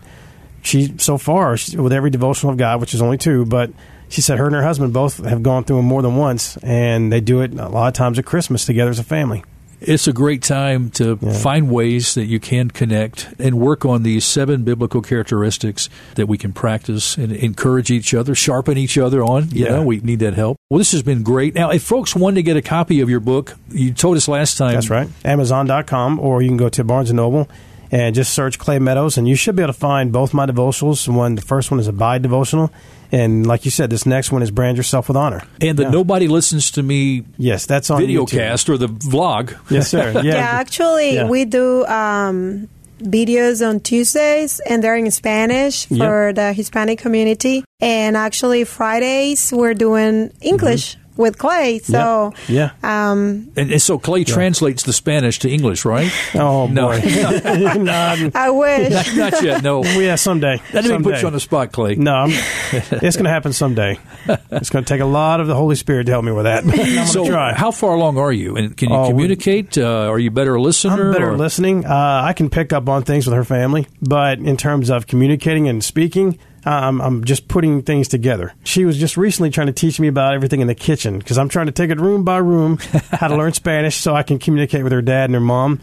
she, 0.68 0.94
so 0.98 1.18
far, 1.18 1.58
she, 1.58 1.78
with 1.78 1.94
every 1.94 2.10
devotional 2.10 2.52
of 2.52 2.58
God, 2.58 2.80
which 2.82 2.94
is 2.94 3.02
only 3.02 3.18
two, 3.18 3.46
but 3.46 3.72
she 4.10 4.22
said 4.22 4.38
her 4.38 4.46
and 4.46 4.56
her 4.56 4.64
husband 4.64 4.94
both 4.94 5.24
have 5.26 5.42
gone 5.44 5.64
through 5.64 5.78
them 5.78 5.86
more 5.86 6.02
than 6.02 6.16
once, 6.16 6.58
and 6.58 7.12
they 7.12 7.22
do 7.22 7.42
it 7.42 7.54
a 7.54 7.68
lot 7.70 7.88
of 7.88 7.94
times 7.94 8.20
at 8.20 8.26
Christmas 8.26 8.66
together 8.66 8.92
as 8.92 9.00
a 9.00 9.04
family. 9.04 9.44
It's 9.80 10.08
a 10.08 10.14
great 10.14 10.42
time 10.42 10.90
to 10.92 11.20
Yeah. 11.22 11.34
find 11.34 11.70
ways 11.70 12.16
that 12.16 12.26
you 12.26 12.40
can 12.40 12.72
connect 12.72 13.28
and 13.38 13.60
work 13.60 13.86
on 13.86 14.02
these 14.02 14.26
seven 14.26 14.64
biblical 14.64 15.02
characteristics 15.04 15.88
that 16.16 16.28
we 16.28 16.36
can 16.36 16.52
practice 16.52 17.16
and 17.16 17.32
encourage 17.32 17.92
each 17.92 18.12
other, 18.16 18.34
sharpen 18.34 18.76
each 18.76 18.98
other 18.98 19.24
on. 19.24 19.50
You 19.52 19.66
Yeah. 19.66 19.72
know, 19.74 19.84
we 19.84 20.00
need 20.00 20.18
that 20.20 20.34
help. 20.34 20.58
Well, 20.72 20.80
this 20.80 20.94
has 20.94 21.04
been 21.04 21.22
great. 21.22 21.54
Now, 21.54 21.70
if 21.70 21.84
folks 21.84 22.16
want 22.16 22.38
to 22.38 22.42
get 22.42 22.58
a 22.58 22.62
copy 22.64 23.02
of 23.02 23.10
your 23.10 23.20
book, 23.20 23.56
you 23.72 23.92
told 23.94 24.18
us 24.18 24.28
last 24.28 24.58
time. 24.58 24.74
That's 24.74 24.90
right. 24.90 25.10
Amazon.com, 25.24 26.20
or 26.20 26.42
you 26.42 26.48
can 26.50 26.58
go 26.58 26.70
to 26.70 26.84
Barnes 26.84 27.12
& 27.12 27.14
Noble 27.14 27.48
and 27.92 28.14
just 28.16 28.34
search 28.34 28.58
Clay 28.60 28.80
Meadows, 28.80 29.18
and 29.18 29.28
you 29.28 29.36
should 29.36 29.56
be 29.56 29.64
able 29.64 29.74
to 29.74 29.80
find 29.80 30.12
both 30.12 30.34
my 30.34 30.46
devotionals. 30.46 31.08
One, 31.08 31.36
the 31.36 31.42
first 31.42 31.72
one 31.72 31.80
is 31.80 31.88
a 31.88 31.92
Abide 31.92 32.22
devotional, 32.22 32.72
and 33.12 33.46
like 33.48 33.66
you 33.66 33.72
said, 33.72 33.90
this 33.90 34.06
next 34.06 34.32
one 34.32 34.42
is 34.44 34.52
Brand 34.52 34.78
Yourself 34.78 35.08
with 35.08 35.18
Honor. 35.18 35.42
And 35.62 35.78
the 35.78 35.84
Yeah. 35.84 35.90
Nobody 35.92 36.28
Listens 36.28 36.70
to 36.72 36.84
Me 36.84 37.24
Yes, 37.38 37.66
that's 37.66 37.90
on 37.90 38.02
video 38.02 38.26
YouTube. 38.26 38.32
cast 38.38 38.70
or 38.70 38.78
the 38.78 38.88
vlog. 38.88 39.56
Yes, 39.70 39.90
sir. 39.90 40.12
Yeah, 40.16 40.22
Yeah, 40.24 40.36
actually, 40.38 41.16
Yeah. 41.16 41.28
we 41.28 41.46
do 41.46 41.86
um, 41.86 42.68
videos 43.02 43.66
on 43.68 43.80
Tuesdays, 43.80 44.60
and 44.70 44.84
they're 44.84 44.96
in 44.98 45.10
Spanish 45.12 45.90
Yep. 45.90 46.00
for 46.00 46.34
the 46.34 46.52
Hispanic 46.54 47.00
community. 47.00 47.64
And 47.80 48.18
actually, 48.18 48.64
Fridays 48.66 49.52
we're 49.54 49.74
doing 49.76 50.32
English 50.42 50.98
with 51.18 51.38
Clay. 51.38 51.80
So, 51.80 51.98
Mm-hmm. 52.36 52.54
Yeah. 52.54 52.72
um, 52.84 53.52
And, 53.56 53.72
and 53.72 53.82
so 53.82 53.98
Clay 54.00 54.24
translates 54.24 54.84
the 54.84 54.94
Spanish 54.94 55.40
to 55.40 55.50
English, 55.50 55.86
right? 55.86 56.12
Oh 56.36 56.68
No. 56.68 56.88
boy. 56.90 57.02
no, 57.04 58.32
I 58.36 58.50
wish. 58.50 58.92
not, 59.16 59.16
not 59.34 59.44
yet, 59.44 59.64
no. 59.64 59.84
yeah, 60.00 60.16
someday. 60.16 60.62
That 60.72 60.82
didn't 60.84 61.04
put 61.04 61.22
you 61.22 61.28
on 61.28 61.34
the 61.34 61.40
spot, 61.40 61.72
Clay. 61.72 61.96
No, 61.96 62.14
I'm, 62.14 62.30
it's 62.32 63.16
going 63.16 63.26
to 63.26 63.30
happen 63.30 63.54
someday. 63.54 64.00
It's 64.52 64.70
going 64.70 64.84
to 64.86 64.90
take 64.94 65.02
a 65.02 65.06
lot 65.06 65.40
of 65.40 65.48
the 65.48 65.56
Holy 65.56 65.76
Spirit 65.76 66.06
to 66.06 66.12
help 66.12 66.26
me 66.26 66.32
with 66.32 66.46
that. 66.46 66.64
I'm 66.64 66.70
going 66.72 66.86
to 66.86 67.08
So, 67.08 67.26
try. 67.28 67.54
how 67.54 67.72
far 67.72 67.94
along 67.94 68.18
are 68.18 68.32
you? 68.32 68.56
And 68.58 68.76
can 68.76 68.90
you 68.90 68.96
Oh, 68.96 69.04
we- 69.04 69.08
communicate? 69.10 69.78
Uh, 69.78 70.10
are 70.10 70.20
you 70.20 70.32
better 70.32 70.56
a 70.56 70.62
listener? 70.62 71.08
I'm 71.08 71.14
better 71.14 71.32
or- 71.32 71.38
listening. 71.38 71.86
Uh, 71.86 72.22
I 72.24 72.34
can 72.34 72.50
pick 72.50 72.74
up 72.74 72.88
on 72.90 73.04
things 73.04 73.26
with 73.28 73.36
her 73.36 73.44
family, 73.44 73.88
but 74.02 74.40
in 74.40 74.58
terms 74.58 74.90
of 74.90 75.08
communicating 75.08 75.68
and 75.68 75.84
speaking, 75.84 76.38
I'm, 76.68 77.02
I'm 77.02 77.24
just 77.24 77.48
putting 77.48 77.82
things 77.82 78.08
together. 78.08 78.54
She 78.64 78.86
was 78.86 78.98
just 78.98 79.16
recently 79.18 79.50
trying 79.50 79.68
to 79.68 79.74
teach 79.74 80.00
me 80.00 80.08
about 80.08 80.34
everything 80.34 80.62
in 80.62 80.68
the 80.68 80.76
kitchen 80.76 81.20
because 81.20 81.38
I'm 81.38 81.50
trying 81.50 81.68
to 81.68 81.72
take 81.72 81.90
it 81.90 82.00
room 82.00 82.24
by 82.24 82.38
room 82.38 82.78
how 83.12 83.28
to 83.28 83.38
learn 83.38 83.54
Spanish 83.54 83.96
so 83.96 84.16
I 84.16 84.24
can 84.24 84.38
communicate 84.40 84.84
with 84.84 84.92
her 84.92 85.02
dad 85.02 85.26
and 85.26 85.34
her 85.34 85.40
mom. 85.40 85.82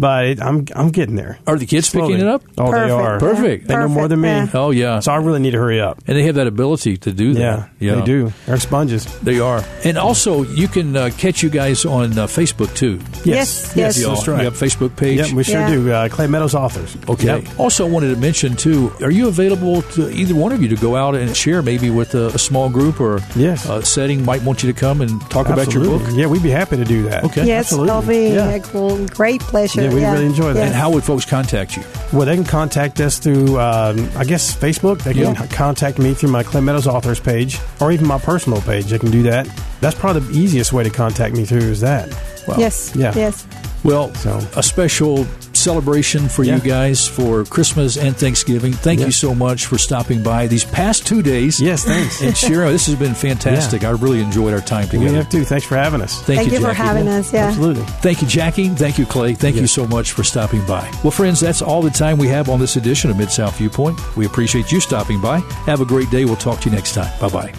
But 0.00 0.24
it, 0.26 0.40
I'm 0.42 0.66
I'm 0.74 0.90
getting 0.90 1.14
there. 1.14 1.38
Are 1.46 1.56
the 1.58 1.66
kids 1.66 1.88
Slowly. 1.88 2.14
picking 2.14 2.26
it 2.26 2.32
up? 2.32 2.42
Oh, 2.58 2.70
Perfect. 2.70 2.86
they 2.88 2.92
are. 2.92 3.18
Perfect. 3.20 3.68
They 3.68 3.76
know 3.76 3.88
more 3.88 4.08
than 4.08 4.20
me. 4.20 4.28
Perfect, 4.28 4.54
Oh 4.56 4.70
yeah. 4.70 5.00
So 5.00 5.12
I 5.12 5.16
really 5.16 5.38
need 5.40 5.52
to 5.52 5.58
hurry 5.58 5.80
up. 5.80 5.98
and 6.06 6.16
they 6.16 6.24
have 6.24 6.34
that 6.36 6.46
ability 6.46 6.96
to 6.98 7.12
do 7.12 7.34
that. 7.34 7.70
Yeah, 7.78 7.94
that. 7.94 8.00
they 8.00 8.04
do. 8.06 8.32
They're 8.46 8.58
sponges. 8.58 9.04
They 9.20 9.38
are. 9.40 9.62
And 9.84 9.98
also, 9.98 10.42
you 10.42 10.66
can 10.68 10.96
uh, 10.96 11.10
catch 11.16 11.42
you 11.42 11.50
guys 11.50 11.84
on 11.84 12.18
uh, 12.18 12.26
Facebook 12.26 12.74
too. 12.74 12.98
Yes, 13.24 13.72
yes. 13.76 13.98
You 13.98 14.08
all- 14.08 14.14
that's 14.16 14.26
right. 14.28 14.38
You 14.38 14.44
have 14.44 14.54
Facebook 14.54 14.96
page. 14.96 15.18
Yep, 15.18 15.32
we 15.32 15.44
sure 15.44 15.60
Yeah. 15.60 15.70
do. 15.70 15.92
Uh, 15.92 16.08
Clay 16.08 16.26
Meadows 16.26 16.54
Authors. 16.54 16.96
Okay. 17.08 17.26
Yep. 17.42 17.60
Also, 17.60 17.86
wanted 17.86 18.14
to 18.14 18.20
mention 18.20 18.56
too. 18.56 18.92
Are 19.02 19.10
you 19.10 19.28
available 19.28 19.82
to 19.94 20.10
either 20.10 20.34
one 20.34 20.52
of 20.52 20.62
you 20.62 20.68
to 20.68 20.76
go 20.76 20.96
out 20.96 21.14
and 21.14 21.36
share, 21.36 21.62
maybe 21.62 21.90
with 21.90 22.14
a, 22.14 22.28
a 22.28 22.38
small 22.38 22.68
group 22.70 23.00
or 23.00 23.20
Yes. 23.36 23.68
a 23.68 23.82
setting 23.84 24.24
might 24.24 24.42
want 24.42 24.62
you 24.62 24.72
to 24.72 24.78
come 24.78 25.00
and 25.02 25.20
talk 25.30 25.48
about 25.48 25.72
your 25.74 25.84
book? 25.84 26.02
Yeah, 26.12 26.26
we'd 26.26 26.42
be 26.42 26.50
happy 26.50 26.76
to 26.76 26.84
do 26.84 27.02
that. 27.04 27.24
Okay. 27.24 27.46
Yes, 27.46 27.72
Absolutely. 27.72 27.90
it'll 27.90 28.08
be 28.08 28.34
Yeah. 28.34 28.48
a 28.50 28.60
gr- 29.06 29.14
great 29.14 29.40
pleasure. 29.42 29.89
Yeah, 29.90 30.10
we 30.12 30.16
really 30.18 30.26
enjoy 30.26 30.52
that. 30.52 30.66
And 30.66 30.74
how 30.74 30.90
would 30.90 31.04
folks 31.04 31.24
contact 31.24 31.76
you? 31.76 31.82
Well, 32.12 32.26
they 32.26 32.34
can 32.34 32.44
contact 32.44 33.00
us 33.00 33.18
through, 33.18 33.58
um, 33.60 34.08
I 34.16 34.24
guess, 34.24 34.54
Facebook. 34.56 35.02
They 35.02 35.14
can 35.14 35.34
Yeah. 35.34 35.46
contact 35.46 35.98
me 35.98 36.14
through 36.14 36.30
my 36.30 36.42
Clay 36.42 36.60
Meadows 36.60 36.86
Authors 36.86 37.20
page 37.20 37.58
or 37.80 37.92
even 37.92 38.06
my 38.06 38.18
personal 38.18 38.60
page. 38.62 38.86
They 38.86 38.98
can 38.98 39.10
do 39.10 39.22
that. 39.24 39.48
That's 39.80 39.94
probably 39.98 40.22
the 40.22 40.38
easiest 40.38 40.72
way 40.72 40.84
to 40.84 40.90
contact 40.90 41.34
me 41.34 41.44
through 41.44 41.60
is 41.70 41.80
that. 41.80 42.08
Well, 42.46 42.58
Yes, 42.58 42.92
Yeah. 42.94 43.12
yes. 43.14 43.46
Well, 43.82 44.12
So- 44.14 44.40
a 44.56 44.62
special 44.62 45.26
celebration 45.60 46.28
for 46.28 46.42
Yeah. 46.44 46.56
you 46.56 46.60
guys 46.62 47.06
for 47.06 47.44
Christmas 47.44 47.96
and 47.96 48.16
Thanksgiving. 48.16 48.72
Thank 48.72 49.00
Yeah. 49.00 49.06
you 49.06 49.12
so 49.12 49.34
much 49.34 49.66
for 49.66 49.78
stopping 49.78 50.22
by 50.22 50.46
these 50.46 50.64
past 50.64 51.06
two 51.06 51.22
days. 51.22 51.60
Yes, 51.60 51.84
thanks. 51.84 52.20
And 52.20 52.36
Shira, 52.36 52.70
this 52.72 52.86
has 52.86 52.94
been 52.96 53.14
fantastic. 53.14 53.84
I 53.84 53.90
really 53.90 54.20
enjoyed 54.20 54.52
our 54.54 54.60
time 54.60 54.88
we 54.92 54.98
together. 54.98 55.16
have 55.18 55.28
to. 55.30 55.44
Thanks 55.44 55.66
for 55.66 55.76
having 55.76 56.00
us. 56.00 56.14
Thank, 56.22 56.40
Thank 56.40 56.52
you, 56.52 56.58
for 56.60 56.66
Jackie. 56.68 56.76
having 56.76 57.08
us. 57.08 57.32
Yeah. 57.32 57.46
Absolutely. 57.48 57.84
Thank 58.02 58.22
you, 58.22 58.28
Jackie. 58.28 58.68
Thank 58.70 58.98
you, 58.98 59.06
Clay. 59.06 59.34
Thank 59.34 59.56
you 59.56 59.66
so 59.66 59.86
much 59.86 60.12
for 60.12 60.24
stopping 60.24 60.64
by. 60.66 60.88
Well, 61.02 61.10
friends, 61.10 61.40
that's 61.40 61.62
all 61.62 61.82
the 61.82 61.90
time 61.90 62.18
we 62.18 62.28
have 62.28 62.48
on 62.48 62.58
this 62.60 62.76
edition 62.76 63.10
of 63.10 63.16
Mid 63.18 63.30
South 63.30 63.56
Viewpoint. 63.58 63.98
We 64.16 64.26
appreciate 64.26 64.72
you 64.72 64.80
stopping 64.80 65.20
by. 65.20 65.40
Have 65.66 65.80
a 65.80 65.84
great 65.84 66.10
day. 66.10 66.24
We'll 66.24 66.36
talk 66.36 66.60
to 66.60 66.70
you 66.70 66.74
next 66.74 66.94
time. 66.94 67.10
Bye 67.20 67.28
bye. 67.28 67.52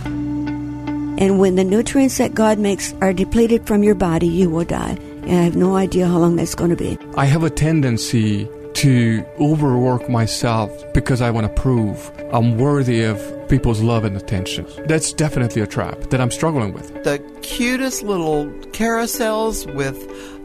And 1.17 1.37
when 1.37 1.55
the 1.55 1.63
nutrients 1.63 2.17
that 2.17 2.33
God 2.33 2.57
makes 2.57 2.95
are 2.99 3.13
depleted 3.13 3.67
from 3.67 3.83
your 3.83 3.93
body, 3.93 4.27
you 4.27 4.49
will 4.49 4.65
die. 4.65 4.97
And 5.23 5.31
I 5.39 5.43
have 5.43 5.55
no 5.55 5.75
idea 5.75 6.07
how 6.07 6.17
long 6.19 6.36
that's 6.36 6.55
going 6.55 6.71
to 6.71 6.75
be. 6.75 6.97
I 7.15 7.25
have 7.25 7.43
a 7.43 7.49
tendency 7.49 8.47
to 8.73 9.23
overwork 9.39 10.10
myself 10.10 10.71
because 10.93 11.21
I 11.21 11.29
want 11.29 11.45
to 11.53 11.62
prove 11.62 12.10
I'm 12.34 12.57
worthy 12.57 13.03
of 13.03 13.19
people's 13.49 13.81
love 13.81 14.05
and 14.05 14.15
attention. 14.15 14.65
That's 14.88 15.12
definitely 15.12 15.62
a 15.62 15.67
trap 15.67 15.99
that 16.10 16.21
I'm 16.21 16.31
struggling 16.31 16.71
with. 16.73 17.03
the 17.03 17.19
cutest 17.41 18.01
little 18.03 18.45
carousels 18.71 19.71
with 19.75 19.97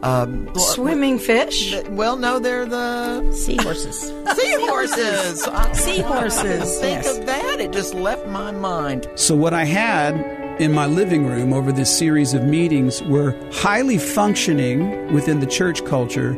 um, 0.03 0.49
Swimming 0.55 1.17
fish? 1.17 1.73
Well, 1.89 2.17
no, 2.17 2.37
they're 2.37 2.65
the 2.65 3.31
Seahorses. 3.31 3.99
seahorses. 4.35 5.47
I- 5.47 5.71
Seahorses, 5.73 6.79
Think 6.79 7.03
yes. 7.05 7.17
of 7.17 7.25
that. 7.25 7.59
It 7.61 7.71
just 7.71 7.93
left 7.93 8.27
my 8.27 8.51
mind. 8.51 9.07
So, 9.15 9.35
what 9.35 9.53
I 9.53 9.63
had 9.63 10.13
in 10.59 10.73
my 10.73 10.85
living 10.85 11.25
room 11.25 11.53
over 11.53 11.71
this 11.71 11.95
series 11.95 12.33
of 12.33 12.43
meetings 12.43 13.03
were 13.03 13.35
highly 13.51 13.97
functioning 13.97 15.13
within 15.13 15.39
the 15.39 15.45
church 15.45 15.85
culture 15.85 16.33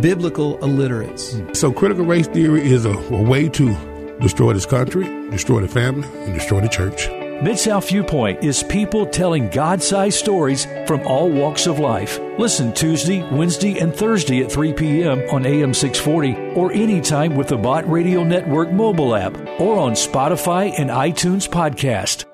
biblical 0.00 0.62
illiterates. 0.64 1.36
So 1.52 1.72
critical 1.72 2.04
race 2.04 2.26
theory 2.26 2.62
is 2.70 2.84
a, 2.84 2.92
a 2.92 3.22
way 3.22 3.48
to 3.50 4.18
destroy 4.20 4.52
this 4.52 4.66
country, 4.66 5.04
destroy 5.30 5.60
the 5.60 5.68
family, 5.68 6.08
and 6.24 6.34
destroy 6.34 6.60
the 6.60 6.68
church. 6.68 7.08
Mid 7.42 7.58
South 7.58 7.88
Viewpoint 7.88 8.44
is 8.44 8.62
people 8.62 9.04
telling 9.04 9.48
God 9.48 9.82
sized 9.82 10.16
stories 10.16 10.66
from 10.86 11.00
all 11.04 11.28
walks 11.28 11.66
of 11.66 11.80
life. 11.80 12.20
Listen 12.38 12.72
Tuesday, 12.72 13.28
Wednesday, 13.32 13.80
and 13.80 13.92
Thursday 13.92 14.42
at 14.44 14.52
3 14.52 14.72
p.m. 14.74 15.18
on 15.30 15.44
AM 15.44 15.74
640 15.74 16.54
or 16.54 16.72
anytime 16.72 17.34
with 17.34 17.48
the 17.48 17.56
Bott 17.56 17.90
Radio 17.90 18.22
Network 18.22 18.70
mobile 18.70 19.16
app 19.16 19.36
or 19.58 19.76
on 19.76 19.92
Spotify 19.92 20.72
and 20.78 20.88
iTunes 20.88 21.48
podcast. 21.48 22.31